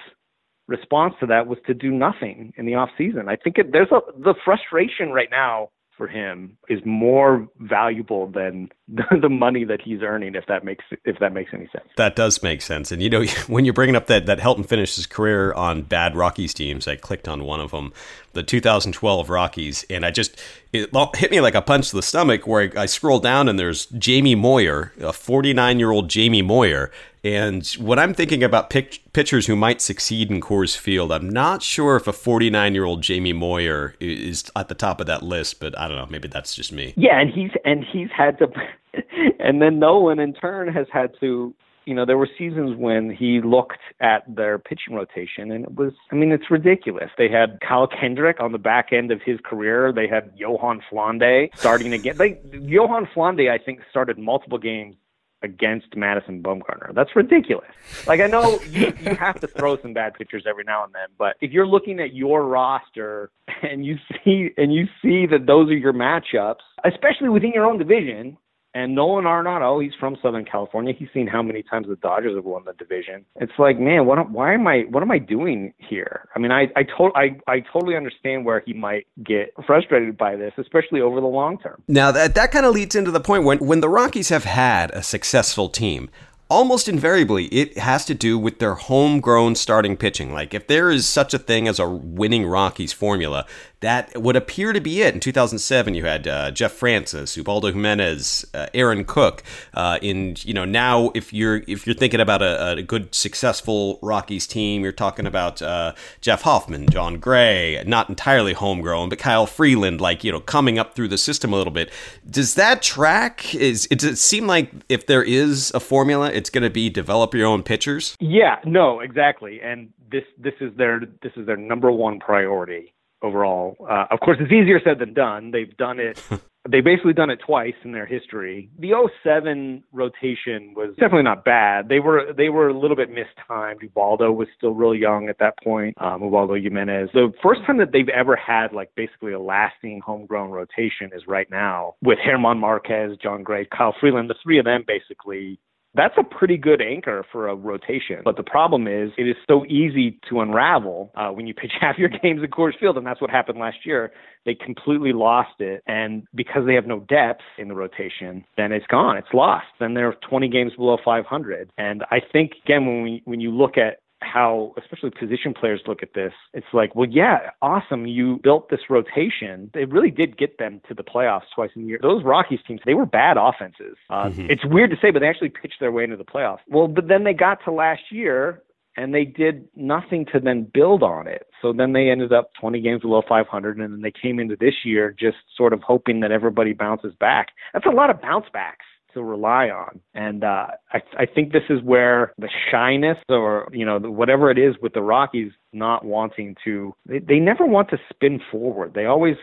response 0.68 1.14
to 1.20 1.26
that 1.26 1.46
was 1.46 1.58
to 1.66 1.74
do 1.74 1.90
nothing 1.90 2.52
in 2.56 2.66
the 2.66 2.74
off 2.74 2.90
season. 2.96 3.28
I 3.28 3.36
think 3.36 3.58
it, 3.58 3.72
there's 3.72 3.90
a 3.90 4.00
the 4.18 4.34
frustration 4.44 5.10
right 5.10 5.28
now 5.30 5.70
for 5.96 6.08
him 6.08 6.56
is 6.68 6.80
more 6.84 7.46
valuable 7.60 8.26
than 8.26 8.68
the, 9.20 9.28
money 9.28 9.64
that 9.64 9.80
he's 9.82 10.00
earning 10.02 10.34
if 10.34 10.44
that 10.46 10.64
makes 10.64 10.84
if 11.04 11.18
that 11.20 11.32
makes 11.32 11.50
any 11.52 11.66
sense. 11.66 11.84
That 11.96 12.16
does 12.16 12.42
make 12.42 12.62
sense. 12.62 12.90
And 12.90 13.02
you 13.02 13.10
know 13.10 13.24
when 13.46 13.64
you're 13.64 13.74
bringing 13.74 13.96
up 13.96 14.06
that 14.06 14.26
that 14.26 14.38
Helton 14.38 14.66
finished 14.66 14.96
his 14.96 15.06
career 15.06 15.52
on 15.52 15.82
bad 15.82 16.16
Rockies 16.16 16.54
teams, 16.54 16.88
I 16.88 16.96
clicked 16.96 17.28
on 17.28 17.44
one 17.44 17.60
of 17.60 17.70
them, 17.70 17.92
the 18.32 18.42
2012 18.42 19.28
Rockies, 19.28 19.84
and 19.90 20.04
I 20.04 20.10
just 20.10 20.40
it 20.72 20.90
hit 21.16 21.30
me 21.30 21.40
like 21.40 21.54
a 21.54 21.62
punch 21.62 21.90
to 21.90 21.96
the 21.96 22.02
stomach 22.02 22.46
where 22.46 22.72
I, 22.76 22.82
I 22.82 22.86
scroll 22.86 23.20
down 23.20 23.48
and 23.48 23.58
there's 23.58 23.86
Jamie 23.86 24.34
Moyer, 24.34 24.92
a 25.00 25.12
49 25.12 25.78
year 25.78 25.90
old 25.90 26.08
Jamie 26.08 26.42
Moyer, 26.42 26.90
and 27.24 27.64
when 27.78 28.00
I'm 28.00 28.14
thinking 28.14 28.42
about 28.42 28.68
pitchers 28.68 29.46
who 29.46 29.54
might 29.54 29.80
succeed 29.80 30.30
in 30.30 30.40
Coors 30.40 30.76
Field, 30.76 31.12
I'm 31.12 31.30
not 31.30 31.62
sure 31.62 31.94
if 31.94 32.08
a 32.08 32.12
49 32.12 32.74
year 32.74 32.84
old 32.84 33.02
Jamie 33.02 33.32
Moyer 33.32 33.94
is 34.00 34.50
at 34.56 34.68
the 34.68 34.74
top 34.74 35.00
of 35.00 35.06
that 35.06 35.22
list, 35.22 35.60
but 35.60 35.78
I 35.78 35.86
don't 35.86 35.96
know. 35.96 36.06
Maybe 36.10 36.26
that's 36.26 36.54
just 36.54 36.72
me. 36.72 36.94
Yeah, 36.96 37.20
and 37.20 37.30
he's 37.30 37.52
and 37.64 37.84
he's 37.84 38.08
had 38.16 38.38
to, 38.38 38.48
and 39.38 39.62
then 39.62 39.78
Nolan 39.78 40.18
in 40.18 40.34
turn 40.34 40.72
has 40.72 40.86
had 40.92 41.12
to. 41.20 41.54
You 41.84 41.94
know, 41.94 42.06
there 42.06 42.16
were 42.16 42.28
seasons 42.38 42.76
when 42.76 43.10
he 43.10 43.40
looked 43.40 43.80
at 43.98 44.22
their 44.32 44.56
pitching 44.56 44.94
rotation, 44.94 45.50
and 45.50 45.64
it 45.64 45.74
was, 45.74 45.92
I 46.12 46.14
mean, 46.14 46.30
it's 46.30 46.48
ridiculous. 46.48 47.10
They 47.18 47.28
had 47.28 47.58
Kyle 47.60 47.88
Kendrick 47.88 48.38
on 48.38 48.52
the 48.52 48.58
back 48.58 48.92
end 48.92 49.10
of 49.10 49.20
his 49.20 49.40
career. 49.44 49.92
They 49.92 50.06
had 50.06 50.30
Yohan 50.38 50.80
Flande 50.88 51.48
starting 51.56 51.92
again. 51.92 52.16
Yohan 52.16 53.12
Flande, 53.12 53.50
I 53.50 53.58
think, 53.58 53.80
started 53.90 54.16
multiple 54.16 54.58
games 54.58 54.94
against 55.42 55.96
Madison 55.96 56.42
Bumgarner. 56.42 56.94
That's 56.94 57.14
ridiculous. 57.16 57.70
Like 58.06 58.20
I 58.20 58.26
know 58.26 58.60
you, 58.70 58.92
you 59.00 59.14
have 59.14 59.40
to 59.40 59.46
throw 59.46 59.76
some 59.80 59.92
bad 59.92 60.14
pitchers 60.14 60.44
every 60.48 60.64
now 60.64 60.84
and 60.84 60.92
then, 60.94 61.08
but 61.18 61.36
if 61.40 61.52
you're 61.52 61.66
looking 61.66 62.00
at 62.00 62.14
your 62.14 62.44
roster 62.46 63.30
and 63.62 63.84
you 63.84 63.96
see 64.24 64.50
and 64.56 64.72
you 64.72 64.86
see 65.00 65.26
that 65.26 65.46
those 65.46 65.68
are 65.70 65.76
your 65.76 65.92
matchups, 65.92 66.62
especially 66.84 67.28
within 67.28 67.52
your 67.52 67.64
own 67.64 67.78
division, 67.78 68.36
and 68.74 68.94
Nolan 68.94 69.24
Arenado, 69.24 69.76
oh, 69.76 69.80
he's 69.80 69.92
from 70.00 70.16
Southern 70.22 70.44
California. 70.44 70.94
He's 70.98 71.08
seen 71.12 71.26
how 71.26 71.42
many 71.42 71.62
times 71.62 71.86
the 71.88 71.96
Dodgers 71.96 72.34
have 72.34 72.44
won 72.44 72.64
the 72.64 72.72
division. 72.72 73.24
It's 73.36 73.52
like, 73.58 73.78
man, 73.78 74.06
what? 74.06 74.30
Why 74.30 74.54
am 74.54 74.66
I? 74.66 74.84
What 74.88 75.02
am 75.02 75.10
I 75.10 75.18
doing 75.18 75.74
here? 75.76 76.28
I 76.34 76.38
mean, 76.38 76.50
I 76.50 76.68
I, 76.74 76.84
to, 76.84 77.10
I 77.14 77.36
I 77.46 77.60
totally 77.72 77.96
understand 77.96 78.44
where 78.44 78.62
he 78.64 78.72
might 78.72 79.06
get 79.22 79.52
frustrated 79.66 80.16
by 80.16 80.36
this, 80.36 80.52
especially 80.56 81.00
over 81.00 81.20
the 81.20 81.26
long 81.26 81.58
term. 81.58 81.82
Now 81.86 82.12
that 82.12 82.34
that 82.34 82.50
kind 82.50 82.64
of 82.64 82.74
leads 82.74 82.94
into 82.94 83.10
the 83.10 83.20
point 83.20 83.44
when 83.44 83.58
when 83.58 83.80
the 83.80 83.88
Rockies 83.88 84.30
have 84.30 84.44
had 84.44 84.90
a 84.92 85.02
successful 85.02 85.68
team 85.68 86.08
almost 86.52 86.86
invariably 86.86 87.46
it 87.46 87.78
has 87.78 88.04
to 88.04 88.12
do 88.12 88.38
with 88.38 88.58
their 88.58 88.74
homegrown 88.74 89.54
starting 89.54 89.96
pitching. 89.96 90.34
Like 90.34 90.52
if 90.52 90.66
there 90.66 90.90
is 90.90 91.08
such 91.08 91.32
a 91.32 91.38
thing 91.38 91.66
as 91.66 91.78
a 91.78 91.88
winning 91.88 92.44
Rockies 92.44 92.92
formula, 92.92 93.46
that 93.82 94.16
would 94.20 94.36
appear 94.36 94.72
to 94.72 94.80
be 94.80 95.02
it. 95.02 95.12
In 95.12 95.20
2007, 95.20 95.94
you 95.94 96.04
had 96.04 96.26
uh, 96.28 96.50
Jeff 96.52 96.72
Francis, 96.72 97.36
Ubaldo 97.36 97.72
Jimenez, 97.72 98.46
uh, 98.54 98.66
Aaron 98.74 99.04
Cook. 99.04 99.42
Uh, 99.74 99.98
in 100.00 100.36
you 100.40 100.54
know 100.54 100.64
now, 100.64 101.10
if 101.14 101.32
you're 101.32 101.62
if 101.66 101.86
you're 101.86 101.94
thinking 101.94 102.20
about 102.20 102.42
a, 102.42 102.78
a 102.78 102.82
good 102.82 103.14
successful 103.14 103.98
Rockies 104.00 104.46
team, 104.46 104.82
you're 104.82 104.92
talking 104.92 105.26
about 105.26 105.60
uh, 105.60 105.94
Jeff 106.20 106.42
Hoffman, 106.42 106.88
Jon 106.90 107.18
Gray, 107.18 107.82
not 107.84 108.08
entirely 108.08 108.52
homegrown, 108.52 109.08
but 109.08 109.18
Kyle 109.18 109.46
Freeland, 109.46 110.00
like 110.00 110.22
you 110.22 110.30
know 110.30 110.40
coming 110.40 110.78
up 110.78 110.94
through 110.94 111.08
the 111.08 111.18
system 111.18 111.52
a 111.52 111.56
little 111.56 111.72
bit. 111.72 111.90
Does 112.28 112.54
that 112.54 112.82
track? 112.82 113.54
Is 113.54 113.88
does 113.88 114.04
it 114.04 114.16
seem 114.16 114.46
like 114.46 114.70
if 114.88 115.06
there 115.06 115.24
is 115.24 115.72
a 115.74 115.80
formula, 115.80 116.30
it's 116.42 116.50
going 116.50 116.64
to 116.64 116.70
be 116.70 116.90
develop 116.90 117.34
your 117.34 117.46
own 117.46 117.62
pitchers? 117.62 118.16
Yeah, 118.18 118.56
no, 118.64 118.98
exactly, 118.98 119.60
and 119.62 119.90
this 120.10 120.24
this 120.36 120.54
is 120.60 120.76
their 120.76 121.00
this 121.22 121.32
is 121.36 121.46
their 121.46 121.56
number 121.56 121.92
one 121.92 122.18
priority 122.18 122.92
overall. 123.22 123.76
Uh, 123.80 124.06
of 124.10 124.18
course, 124.18 124.38
it's 124.40 124.50
easier 124.50 124.80
said 124.84 124.98
than 124.98 125.14
done. 125.14 125.52
They've 125.52 125.76
done 125.76 126.00
it. 126.00 126.20
they've 126.68 126.84
basically 126.84 127.12
done 127.12 127.30
it 127.30 127.40
twice 127.44 127.74
in 127.84 127.92
their 127.92 128.06
history. 128.06 128.70
The 128.78 128.92
07 129.22 129.84
rotation 129.92 130.74
was 130.76 130.90
definitely 130.90 131.24
not 131.24 131.44
bad. 131.44 131.88
They 131.88 132.00
were 132.00 132.32
they 132.36 132.48
were 132.48 132.68
a 132.68 132.78
little 132.78 132.96
bit 132.96 133.08
mistimed. 133.08 133.82
Ubaldo 133.82 134.32
was 134.32 134.48
still 134.56 134.74
real 134.74 134.94
young 134.94 135.28
at 135.28 135.38
that 135.38 135.54
point. 135.62 135.94
Um, 136.00 136.22
Ubaldo 136.22 136.54
Jimenez. 136.54 137.10
The 137.14 137.32
first 137.42 137.60
time 137.66 137.78
that 137.78 137.92
they've 137.92 138.08
ever 138.08 138.36
had 138.36 138.72
like 138.72 138.90
basically 138.96 139.32
a 139.32 139.40
lasting 139.40 140.00
homegrown 140.04 140.50
rotation 140.50 141.10
is 141.14 141.22
right 141.26 141.50
now 141.50 141.94
with 142.02 142.18
German 142.24 142.58
Marquez, 142.58 143.16
Jon 143.22 143.42
Gray, 143.42 143.66
Kyle 143.66 143.94
Freeland. 144.00 144.30
The 144.30 144.36
three 144.42 144.58
of 144.58 144.64
them 144.64 144.84
basically 144.86 145.58
that's 145.94 146.14
a 146.16 146.24
pretty 146.24 146.56
good 146.56 146.80
anchor 146.80 147.24
for 147.30 147.48
a 147.48 147.54
rotation. 147.54 148.20
But 148.24 148.36
the 148.36 148.42
problem 148.42 148.86
is, 148.86 149.10
it 149.18 149.28
is 149.28 149.36
so 149.46 149.64
easy 149.66 150.18
to 150.28 150.40
unravel 150.40 151.12
uh, 151.14 151.28
when 151.28 151.46
you 151.46 151.54
pitch 151.54 151.72
half 151.80 151.98
your 151.98 152.08
games 152.08 152.40
at 152.42 152.50
Coors 152.50 152.78
Field, 152.78 152.96
and 152.96 153.06
that's 153.06 153.20
what 153.20 153.30
happened 153.30 153.58
last 153.58 153.84
year. 153.84 154.12
They 154.44 154.54
completely 154.54 155.12
lost 155.12 155.60
it, 155.60 155.82
and 155.86 156.26
because 156.34 156.66
they 156.66 156.74
have 156.74 156.86
no 156.86 157.00
depth 157.00 157.42
in 157.58 157.68
the 157.68 157.74
rotation, 157.74 158.44
then 158.56 158.72
it's 158.72 158.86
gone. 158.86 159.16
It's 159.16 159.32
lost. 159.32 159.66
Then 159.78 159.94
they're 159.94 160.14
20 160.28 160.48
games 160.48 160.72
below 160.76 160.96
500. 161.04 161.70
And 161.78 162.04
I 162.10 162.20
think 162.20 162.52
again, 162.64 162.86
when 162.86 163.02
we 163.02 163.22
when 163.24 163.40
you 163.40 163.50
look 163.50 163.76
at 163.76 163.98
how 164.22 164.74
especially 164.76 165.10
position 165.10 165.54
players 165.54 165.80
look 165.86 166.02
at 166.02 166.14
this. 166.14 166.32
It's 166.52 166.66
like, 166.72 166.94
well, 166.94 167.08
yeah, 167.08 167.50
awesome. 167.60 168.06
You 168.06 168.40
built 168.42 168.70
this 168.70 168.80
rotation. 168.88 169.70
It 169.74 169.90
really 169.90 170.10
did 170.10 170.36
get 170.36 170.58
them 170.58 170.80
to 170.88 170.94
the 170.94 171.02
playoffs 171.02 171.46
twice 171.54 171.70
in 171.76 171.82
a 171.82 171.86
year. 171.86 171.98
Those 172.00 172.24
Rockies 172.24 172.60
teams, 172.66 172.80
they 172.84 172.94
were 172.94 173.06
bad 173.06 173.36
offenses. 173.36 173.96
Uh, 174.10 174.26
mm-hmm. 174.26 174.50
It's 174.50 174.64
weird 174.64 174.90
to 174.90 174.96
say, 175.00 175.10
but 175.10 175.20
they 175.20 175.28
actually 175.28 175.50
pitched 175.50 175.80
their 175.80 175.92
way 175.92 176.04
into 176.04 176.16
the 176.16 176.24
playoffs. 176.24 176.60
Well, 176.68 176.88
but 176.88 177.08
then 177.08 177.24
they 177.24 177.34
got 177.34 177.58
to 177.64 177.72
last 177.72 178.02
year 178.10 178.62
and 178.96 179.14
they 179.14 179.24
did 179.24 179.68
nothing 179.74 180.26
to 180.32 180.40
then 180.40 180.70
build 180.72 181.02
on 181.02 181.26
it. 181.26 181.46
So 181.62 181.72
then 181.72 181.92
they 181.92 182.10
ended 182.10 182.32
up 182.32 182.50
20 182.60 182.80
games 182.80 183.02
below 183.02 183.22
500, 183.26 183.78
and 183.78 183.92
then 183.92 184.02
they 184.02 184.12
came 184.12 184.38
into 184.38 184.56
this 184.56 184.74
year 184.84 185.14
just 185.18 185.38
sort 185.56 185.72
of 185.72 185.80
hoping 185.82 186.20
that 186.20 186.30
everybody 186.30 186.72
bounces 186.74 187.14
back. 187.18 187.48
That's 187.72 187.86
a 187.86 187.90
lot 187.90 188.10
of 188.10 188.20
bounce 188.20 188.46
backs 188.52 188.84
to 189.14 189.22
rely 189.22 189.68
on. 189.68 190.00
And 190.14 190.44
uh, 190.44 190.68
I, 190.92 191.02
I 191.18 191.26
think 191.26 191.52
this 191.52 191.62
is 191.70 191.82
where 191.82 192.32
the 192.38 192.48
shyness 192.70 193.18
or, 193.28 193.68
you 193.72 193.84
know, 193.84 193.98
whatever 193.98 194.50
it 194.50 194.58
is 194.58 194.74
with 194.80 194.94
the 194.94 195.02
Rockies 195.02 195.52
not 195.72 196.04
wanting 196.04 196.56
to, 196.64 196.94
they, 197.06 197.18
they 197.18 197.38
never 197.38 197.66
want 197.66 197.90
to 197.90 197.98
spin 198.12 198.40
forward. 198.50 198.92
They 198.94 199.06
always, 199.06 199.36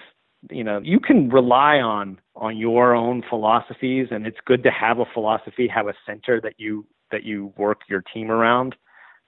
you 0.49 0.63
know, 0.63 0.79
you 0.83 0.99
can 0.99 1.29
rely 1.29 1.77
on 1.77 2.19
on 2.35 2.57
your 2.57 2.95
own 2.95 3.23
philosophies 3.29 4.07
and 4.11 4.25
it's 4.25 4.37
good 4.45 4.63
to 4.63 4.71
have 4.71 4.99
a 4.99 5.05
philosophy, 5.13 5.67
have 5.67 5.87
a 5.87 5.93
center 6.05 6.39
that 6.41 6.53
you 6.57 6.85
that 7.11 7.23
you 7.23 7.53
work 7.57 7.81
your 7.89 8.03
team 8.13 8.31
around. 8.31 8.75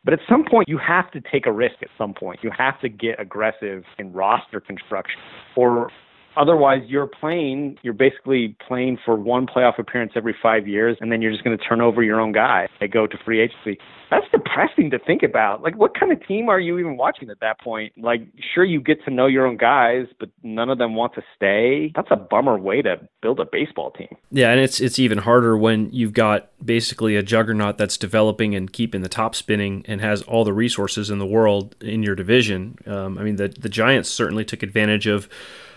But 0.04 0.14
at 0.14 0.20
some 0.28 0.46
point, 0.50 0.68
you 0.68 0.80
have 0.80 1.12
to 1.12 1.22
take 1.22 1.46
a 1.46 1.52
risk. 1.52 1.76
At 1.82 1.90
some 1.98 2.14
point, 2.14 2.40
you 2.42 2.52
have 2.58 2.80
to 2.82 2.90
get 2.90 3.20
aggressive 3.20 3.84
in 4.00 4.14
roster 4.14 4.60
construction, 4.60 5.20
or 5.56 5.92
Otherwise, 6.38 6.82
you're 6.88 7.08
playing, 7.08 7.78
you're 7.82 7.94
basically 7.94 8.56
playing 8.66 8.98
for 9.04 9.16
one 9.16 9.46
playoff 9.46 9.78
appearance 9.78 10.14
every 10.16 10.36
five 10.42 10.68
years, 10.68 10.98
and 11.02 11.12
then 11.12 11.22
you're 11.22 11.32
just 11.32 11.44
going 11.44 11.58
to 11.58 11.64
turn 11.64 11.82
over 11.82 12.02
your 12.02 12.22
own 12.22 12.32
guy. 12.32 12.68
They 12.80 12.88
go 12.88 13.06
to 13.06 13.18
free 13.26 13.42
agency. 13.42 13.80
That's 14.12 14.26
depressing 14.30 14.92
to 14.92 15.00
think 15.00 15.24
about. 15.24 15.64
Like, 15.64 15.78
what 15.78 15.98
kind 15.98 16.12
of 16.12 16.26
team 16.28 16.50
are 16.50 16.60
you 16.60 16.78
even 16.78 16.98
watching 16.98 17.30
at 17.30 17.40
that 17.40 17.62
point? 17.62 17.94
Like, 17.98 18.22
sure, 18.54 18.66
you 18.66 18.82
get 18.82 19.04
to 19.06 19.10
know 19.10 19.26
your 19.26 19.48
own 19.48 19.56
guys, 19.56 20.06
but 20.20 20.30
none 20.44 20.70
of 20.70 20.78
them 20.78 20.96
want 20.96 21.16
to 21.16 21.24
stay. 21.34 21.94
That's 21.96 22.10
a 22.12 22.18
bummer 22.18 22.58
way 22.58 22.82
to 22.82 22.98
build 23.22 23.40
a 23.40 23.46
baseball 23.50 23.92
team. 23.92 24.10
Yeah, 24.30 24.52
and 24.52 24.60
it's 24.60 24.82
it's 24.82 25.00
even 25.00 25.20
harder 25.20 25.58
when 25.58 25.90
you've 25.94 26.12
got 26.12 26.50
basically 26.64 27.16
a 27.16 27.24
juggernaut 27.24 27.78
that's 27.78 27.98
developing 27.98 28.54
and 28.54 28.72
keeping 28.72 29.02
the 29.02 29.10
top 29.10 29.34
spinning 29.34 29.86
and 29.88 30.02
has 30.02 30.22
all 30.24 30.44
the 30.44 30.54
resources 30.54 31.10
in 31.10 31.18
the 31.18 31.26
world 31.26 31.76
in 31.80 32.04
your 32.04 32.16
division. 32.16 32.78
Um, 32.86 33.18
I 33.18 33.24
mean, 33.24 33.38
the 33.38 33.48
the 33.48 33.70
Giants 33.70 34.10
certainly 34.10 34.44
took 34.44 34.62
advantage 34.62 35.08
of 35.08 35.30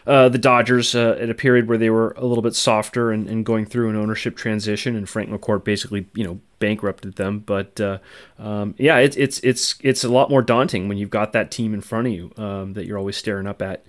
uh, 0.06 0.28
the 0.28 0.38
Dodgers 0.38 0.94
uh, 0.94 1.16
at 1.20 1.30
a 1.30 1.34
period 1.34 1.68
where 1.68 1.78
they 1.78 1.88
were 1.88 2.14
a 2.18 2.26
little 2.26 2.42
bit 2.42 2.54
softer 2.54 3.10
and, 3.10 3.26
and, 3.26 3.46
going 3.46 3.64
through 3.64 3.88
an 3.88 3.96
ownership 3.96 4.36
transition, 4.36 4.96
and 4.96 5.08
Frank 5.08 5.30
McCourt 5.30 5.64
basically, 5.64 6.06
you 6.12 6.24
know, 6.24 6.40
bankrupted 6.58 7.16
them. 7.16 7.40
But 7.40 7.80
uh, 7.80 7.98
um, 8.38 8.74
yeah, 8.78 8.98
it's 8.98 9.16
it's 9.16 9.38
it's 9.40 9.76
it's 9.80 10.04
a 10.04 10.08
lot 10.08 10.30
more 10.30 10.42
daunting 10.42 10.88
when 10.88 10.98
you've 10.98 11.10
got 11.10 11.32
that 11.32 11.50
team 11.50 11.74
in 11.74 11.80
front 11.80 12.06
of 12.06 12.12
you 12.12 12.32
um, 12.36 12.72
that 12.74 12.86
you're 12.86 12.98
always 12.98 13.16
staring 13.16 13.46
up 13.46 13.62
at 13.62 13.84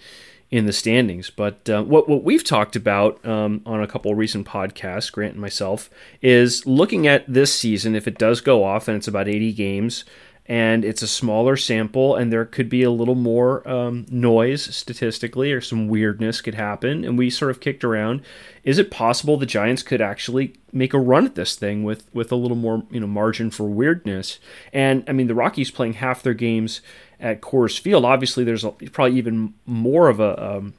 in 0.52 0.66
the 0.66 0.74
standings. 0.74 1.30
But 1.30 1.70
uh, 1.70 1.84
what 1.84 2.08
what 2.08 2.24
we've 2.24 2.44
talked 2.44 2.76
about 2.76 3.26
um, 3.26 3.62
on 3.66 3.82
a 3.82 3.88
couple 3.88 4.14
recent 4.16 4.48
podcasts, 4.48 5.12
Grant 5.12 5.34
and 5.34 5.42
myself, 5.42 5.90
is 6.22 6.66
looking 6.66 7.08
at 7.08 7.26
this 7.28 7.54
season 7.54 7.96
if 7.96 8.08
it 8.08 8.18
does 8.18 8.42
go 8.42 8.64
off 8.64 8.88
and 8.88 8.98
it's 8.98 9.08
about 9.08 9.28
80 9.28 9.54
games 9.54 10.06
and 10.48 10.86
it's 10.86 11.02
a 11.02 11.08
smaller 11.08 11.58
sample, 11.58 12.16
and 12.16 12.32
there 12.32 12.46
could 12.46 12.70
be 12.70 12.84
a 12.84 12.92
little 12.92 13.16
more 13.16 13.68
um, 13.68 14.06
noise 14.12 14.76
statistically, 14.76 15.52
or 15.52 15.60
some 15.60 15.88
weirdness 15.88 16.40
could 16.42 16.54
happen. 16.54 17.04
And 17.04 17.18
we 17.18 17.30
sort 17.32 17.52
of 17.52 17.60
kicked 17.60 17.84
around: 17.84 18.22
is 18.64 18.78
it 18.78 18.92
possible 18.92 19.38
the 19.38 19.48
Giants 19.48 19.82
could 19.82 20.02
actually 20.02 20.54
make 20.72 20.94
a 20.94 21.00
run 21.00 21.26
at 21.26 21.36
this 21.36 21.56
thing 21.56 21.84
with 21.84 22.06
with 22.14 22.32
a 22.32 22.36
little 22.36 22.58
more 22.58 22.84
you 22.92 23.00
know 23.00 23.08
margin 23.08 23.50
for 23.50 23.64
weirdness? 23.64 24.40
And 24.72 25.04
I 25.08 25.14
mean, 25.14 25.28
the 25.28 25.36
Rockies 25.36 25.72
playing 25.72 25.94
half 25.94 26.22
their 26.22 26.36
games 26.36 26.82
at 27.20 27.42
Coors 27.42 27.80
Field. 27.80 28.06
Obviously, 28.06 28.44
there's 28.44 28.64
a, 28.64 28.72
probably 28.72 29.18
even 29.18 29.56
more 29.66 30.10
of 30.10 30.20
a 30.20 30.58
um, 30.58 30.74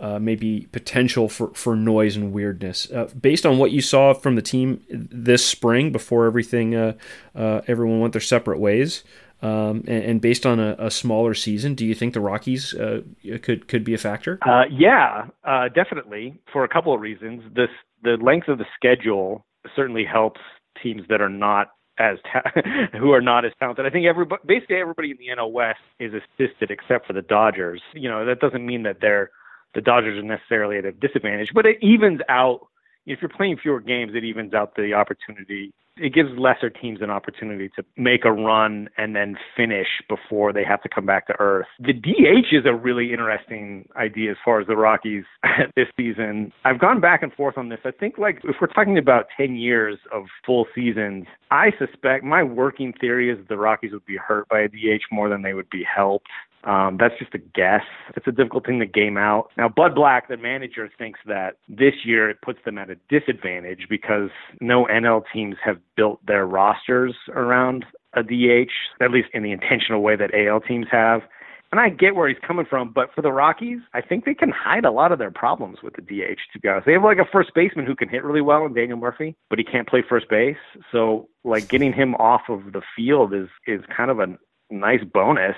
uh, 0.00 0.18
maybe 0.18 0.66
potential 0.72 1.28
for, 1.28 1.48
for 1.54 1.76
noise 1.76 2.16
and 2.16 2.32
weirdness. 2.32 2.90
Uh, 2.90 3.08
based 3.20 3.44
on 3.44 3.58
what 3.58 3.70
you 3.70 3.82
saw 3.82 4.14
from 4.14 4.34
the 4.34 4.42
team 4.42 4.82
this 4.88 5.44
spring, 5.44 5.92
before 5.92 6.26
everything, 6.26 6.74
uh, 6.74 6.94
uh 7.34 7.60
everyone 7.66 8.00
went 8.00 8.12
their 8.12 8.20
separate 8.20 8.58
ways, 8.58 9.04
um, 9.42 9.84
and, 9.86 10.04
and, 10.04 10.20
based 10.20 10.44
on 10.44 10.60
a, 10.60 10.76
a, 10.78 10.90
smaller 10.90 11.32
season, 11.32 11.74
do 11.74 11.86
you 11.86 11.94
think 11.94 12.12
the 12.12 12.20
Rockies 12.20 12.74
uh, 12.74 13.00
could 13.42 13.68
could 13.68 13.84
be 13.84 13.94
a 13.94 13.98
factor? 13.98 14.38
Uh, 14.42 14.64
yeah, 14.70 15.26
definitely 15.74 16.38
for 16.52 16.64
a 16.64 16.68
couple 16.68 16.94
of 16.94 17.00
reasons. 17.00 17.42
This 17.54 17.70
the 18.02 18.18
length 18.20 18.48
of 18.48 18.58
the 18.58 18.66
schedule 18.74 19.46
certainly 19.74 20.04
helps 20.04 20.40
teams 20.82 21.02
that 21.08 21.20
are 21.20 21.30
not 21.30 21.68
as 21.98 22.18
ta- 22.32 22.50
who 22.98 23.12
are 23.12 23.20
not 23.20 23.44
as 23.44 23.52
talented. 23.58 23.86
I 23.86 23.90
think 23.90 24.06
everybody, 24.06 24.42
basically 24.46 24.76
everybody 24.76 25.10
in 25.10 25.18
the 25.18 25.28
NL 25.34 25.52
West 25.52 25.80
is 25.98 26.12
assisted 26.12 26.70
except 26.70 27.06
for 27.06 27.12
the 27.12 27.22
Dodgers. 27.22 27.82
You 27.94 28.08
know, 28.08 28.24
that 28.24 28.40
doesn't 28.40 28.64
mean 28.64 28.82
that 28.84 28.96
they're 29.00 29.30
the 29.74 29.80
Dodgers 29.80 30.18
are 30.18 30.26
necessarily 30.26 30.78
at 30.78 30.84
a 30.84 30.92
disadvantage, 30.92 31.50
but 31.54 31.66
it 31.66 31.76
evens 31.82 32.20
out. 32.28 32.66
If 33.06 33.20
you're 33.22 33.30
playing 33.30 33.56
fewer 33.56 33.80
games, 33.80 34.12
it 34.14 34.24
evens 34.24 34.52
out 34.54 34.74
the 34.76 34.92
opportunity. 34.92 35.72
It 35.96 36.14
gives 36.14 36.30
lesser 36.38 36.70
teams 36.70 37.02
an 37.02 37.10
opportunity 37.10 37.68
to 37.76 37.84
make 37.96 38.24
a 38.24 38.32
run 38.32 38.88
and 38.96 39.16
then 39.16 39.36
finish 39.56 39.88
before 40.08 40.52
they 40.52 40.64
have 40.64 40.82
to 40.82 40.88
come 40.88 41.04
back 41.04 41.26
to 41.26 41.34
earth. 41.38 41.66
The 41.78 41.92
DH 41.92 42.52
is 42.52 42.64
a 42.64 42.74
really 42.74 43.12
interesting 43.12 43.88
idea 43.96 44.30
as 44.30 44.36
far 44.44 44.60
as 44.60 44.66
the 44.66 44.76
Rockies 44.76 45.24
this 45.76 45.88
season. 45.96 46.52
I've 46.64 46.78
gone 46.78 47.00
back 47.00 47.22
and 47.22 47.32
forth 47.32 47.58
on 47.58 47.68
this. 47.68 47.80
I 47.84 47.90
think 47.90 48.16
like 48.18 48.40
if 48.44 48.56
we're 48.60 48.68
talking 48.68 48.96
about 48.96 49.26
10 49.36 49.56
years 49.56 49.98
of 50.12 50.24
full 50.46 50.66
seasons, 50.74 51.26
I 51.50 51.70
suspect 51.78 52.24
my 52.24 52.42
working 52.42 52.94
theory 52.98 53.30
is 53.30 53.38
the 53.48 53.58
Rockies 53.58 53.92
would 53.92 54.06
be 54.06 54.16
hurt 54.16 54.48
by 54.48 54.60
a 54.60 54.68
DH 54.68 55.02
more 55.10 55.28
than 55.28 55.42
they 55.42 55.54
would 55.54 55.70
be 55.70 55.84
helped. 55.84 56.28
Um, 56.64 56.98
that's 56.98 57.14
just 57.18 57.34
a 57.34 57.38
guess. 57.38 57.84
It's 58.16 58.26
a 58.26 58.32
difficult 58.32 58.66
thing 58.66 58.80
to 58.80 58.86
game 58.86 59.16
out. 59.16 59.50
Now, 59.56 59.68
Bud 59.68 59.94
Black, 59.94 60.28
the 60.28 60.36
manager, 60.36 60.90
thinks 60.98 61.20
that 61.26 61.56
this 61.68 61.94
year 62.04 62.28
it 62.28 62.42
puts 62.42 62.58
them 62.64 62.76
at 62.76 62.90
a 62.90 62.96
disadvantage 63.08 63.86
because 63.88 64.30
no 64.60 64.86
NL 64.86 65.22
teams 65.32 65.56
have 65.64 65.78
built 65.96 66.24
their 66.26 66.46
rosters 66.46 67.14
around 67.34 67.86
a 68.14 68.22
DH, 68.22 68.72
at 69.00 69.10
least 69.10 69.28
in 69.32 69.42
the 69.42 69.52
intentional 69.52 70.02
way 70.02 70.16
that 70.16 70.34
AL 70.34 70.60
teams 70.60 70.86
have. 70.90 71.22
And 71.72 71.80
I 71.80 71.88
get 71.88 72.16
where 72.16 72.28
he's 72.28 72.38
coming 72.44 72.66
from, 72.68 72.92
but 72.92 73.14
for 73.14 73.22
the 73.22 73.30
Rockies, 73.30 73.78
I 73.94 74.00
think 74.00 74.24
they 74.24 74.34
can 74.34 74.50
hide 74.50 74.84
a 74.84 74.90
lot 74.90 75.12
of 75.12 75.20
their 75.20 75.30
problems 75.30 75.78
with 75.82 75.94
the 75.94 76.02
DH. 76.02 76.40
To 76.52 76.58
be 76.58 76.68
honest, 76.68 76.86
they 76.86 76.94
have 76.94 77.04
like 77.04 77.18
a 77.18 77.30
first 77.30 77.54
baseman 77.54 77.86
who 77.86 77.94
can 77.94 78.08
hit 78.08 78.24
really 78.24 78.40
well 78.40 78.66
in 78.66 78.74
Daniel 78.74 78.98
Murphy, 78.98 79.36
but 79.48 79.58
he 79.58 79.64
can't 79.64 79.88
play 79.88 80.02
first 80.06 80.28
base. 80.28 80.56
So, 80.90 81.28
like 81.44 81.68
getting 81.68 81.92
him 81.92 82.16
off 82.16 82.42
of 82.48 82.72
the 82.72 82.82
field 82.96 83.32
is 83.32 83.48
is 83.68 83.82
kind 83.96 84.10
of 84.10 84.18
a 84.18 84.36
nice 84.70 85.04
bonus. 85.04 85.54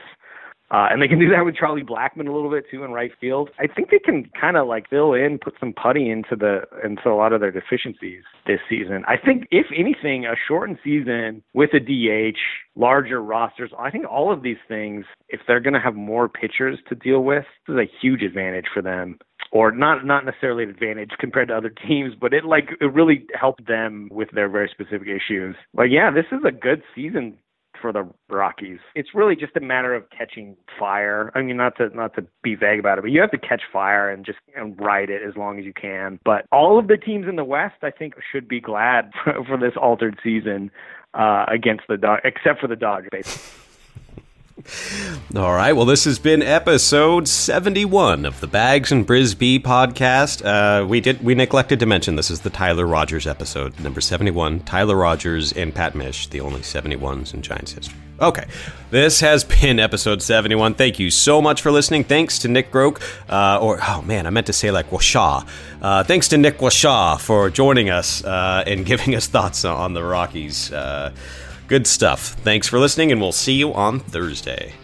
Uh, 0.72 0.88
and 0.90 1.02
they 1.02 1.08
can 1.08 1.18
do 1.18 1.28
that 1.28 1.44
with 1.44 1.54
Charlie 1.54 1.82
Blackmon 1.82 2.26
a 2.26 2.32
little 2.32 2.50
bit 2.50 2.64
too 2.70 2.82
in 2.82 2.92
right 2.92 3.12
field. 3.20 3.50
I 3.58 3.66
think 3.66 3.90
they 3.90 3.98
can 3.98 4.30
kind 4.40 4.56
of 4.56 4.66
like 4.66 4.88
fill 4.88 5.12
in, 5.12 5.38
put 5.38 5.54
some 5.60 5.74
putty 5.74 6.08
into 6.08 6.34
the 6.34 6.62
into 6.82 7.10
a 7.10 7.14
lot 7.14 7.34
of 7.34 7.40
their 7.40 7.50
deficiencies 7.50 8.22
this 8.46 8.58
season. 8.70 9.04
I 9.06 9.16
think 9.22 9.46
if 9.50 9.66
anything, 9.76 10.24
a 10.24 10.34
shortened 10.48 10.78
season 10.82 11.42
with 11.52 11.70
a 11.74 11.80
DH, 11.80 12.38
larger 12.74 13.22
rosters, 13.22 13.70
I 13.78 13.90
think 13.90 14.06
all 14.10 14.32
of 14.32 14.42
these 14.42 14.56
things, 14.66 15.04
if 15.28 15.40
they're 15.46 15.60
going 15.60 15.74
to 15.74 15.80
have 15.80 15.94
more 15.94 16.26
pitchers 16.26 16.78
to 16.88 16.94
deal 16.94 17.22
with, 17.22 17.44
this 17.68 17.74
is 17.74 17.78
a 17.78 17.90
huge 18.00 18.22
advantage 18.22 18.66
for 18.72 18.80
them 18.80 19.18
or 19.50 19.70
not 19.70 20.06
not 20.06 20.24
necessarily 20.24 20.64
an 20.64 20.70
advantage 20.70 21.10
compared 21.20 21.48
to 21.48 21.54
other 21.54 21.68
teams, 21.86 22.14
but 22.18 22.32
it 22.32 22.46
like 22.46 22.70
it 22.80 22.94
really 22.94 23.26
helped 23.38 23.66
them 23.68 24.08
with 24.10 24.30
their 24.32 24.48
very 24.48 24.70
specific 24.72 25.06
issues. 25.06 25.54
Like 25.74 25.90
yeah, 25.90 26.10
this 26.10 26.24
is 26.32 26.40
a 26.46 26.50
good 26.50 26.82
season 26.94 27.36
for 27.82 27.92
the 27.92 28.08
Rockies. 28.30 28.78
It's 28.94 29.10
really 29.14 29.36
just 29.36 29.56
a 29.56 29.60
matter 29.60 29.94
of 29.94 30.04
catching 30.16 30.56
fire. 30.78 31.30
I 31.34 31.42
mean, 31.42 31.56
not 31.56 31.76
to 31.76 31.88
not 31.94 32.14
to 32.14 32.26
be 32.42 32.54
vague 32.54 32.78
about 32.78 32.98
it, 32.98 33.02
but 33.02 33.10
you 33.10 33.20
have 33.20 33.32
to 33.32 33.38
catch 33.38 33.62
fire 33.70 34.08
and 34.08 34.24
just 34.24 34.38
and 34.56 34.80
ride 34.80 35.10
it 35.10 35.20
as 35.22 35.36
long 35.36 35.58
as 35.58 35.64
you 35.64 35.74
can. 35.74 36.20
But 36.24 36.46
all 36.52 36.78
of 36.78 36.88
the 36.88 36.96
teams 36.96 37.26
in 37.28 37.36
the 37.36 37.44
West, 37.44 37.76
I 37.82 37.90
think, 37.90 38.14
should 38.30 38.48
be 38.48 38.60
glad 38.60 39.10
for, 39.24 39.44
for 39.46 39.58
this 39.58 39.74
altered 39.76 40.18
season 40.22 40.70
uh, 41.12 41.44
against 41.48 41.84
the 41.88 41.98
Dod- 41.98 42.20
except 42.24 42.60
for 42.60 42.68
the 42.68 42.76
Dodgers. 42.76 43.58
All 45.34 45.54
right. 45.54 45.72
Well, 45.72 45.86
this 45.86 46.04
has 46.04 46.18
been 46.18 46.42
episode 46.42 47.26
71 47.26 48.24
of 48.24 48.40
the 48.40 48.46
Bags 48.46 48.92
and 48.92 49.06
Brisbee 49.06 49.60
podcast. 49.60 50.44
Uh, 50.44 50.86
we 50.86 51.00
did 51.00 51.22
we 51.24 51.34
neglected 51.34 51.80
to 51.80 51.86
mention 51.86 52.16
this 52.16 52.30
is 52.30 52.40
the 52.40 52.50
Tyler 52.50 52.86
Rogers 52.86 53.26
episode, 53.26 53.78
number 53.80 54.00
71. 54.00 54.60
Tyler 54.60 54.96
Rogers 54.96 55.52
and 55.52 55.74
Pat 55.74 55.94
Misch, 55.94 56.28
the 56.30 56.40
only 56.40 56.60
71s 56.60 57.34
in 57.34 57.42
Giants 57.42 57.72
history. 57.72 57.98
Okay. 58.20 58.44
This 58.90 59.20
has 59.20 59.42
been 59.60 59.80
episode 59.80 60.22
71. 60.22 60.74
Thank 60.74 60.98
you 60.98 61.10
so 61.10 61.42
much 61.42 61.60
for 61.62 61.70
listening. 61.72 62.04
Thanks 62.04 62.38
to 62.40 62.48
Nick 62.48 62.70
Groke, 62.70 63.00
uh, 63.28 63.58
or, 63.58 63.78
oh 63.82 64.02
man, 64.02 64.26
I 64.26 64.30
meant 64.30 64.46
to 64.46 64.52
say 64.52 64.70
like 64.70 64.90
Washaw. 64.90 65.46
Uh, 65.80 66.04
thanks 66.04 66.28
to 66.28 66.38
Nick 66.38 66.58
Washaw 66.58 67.18
for 67.20 67.50
joining 67.50 67.90
us 67.90 68.22
uh, 68.24 68.62
and 68.66 68.86
giving 68.92 69.14
us 69.14 69.26
thoughts 69.26 69.64
on 69.64 69.94
the 69.94 70.02
Rockies. 70.04 70.70
Good 71.72 71.86
stuff. 71.86 72.34
Thanks 72.44 72.68
for 72.68 72.78
listening, 72.78 73.12
and 73.12 73.18
we'll 73.18 73.32
see 73.32 73.54
you 73.54 73.72
on 73.72 73.98
Thursday. 73.98 74.74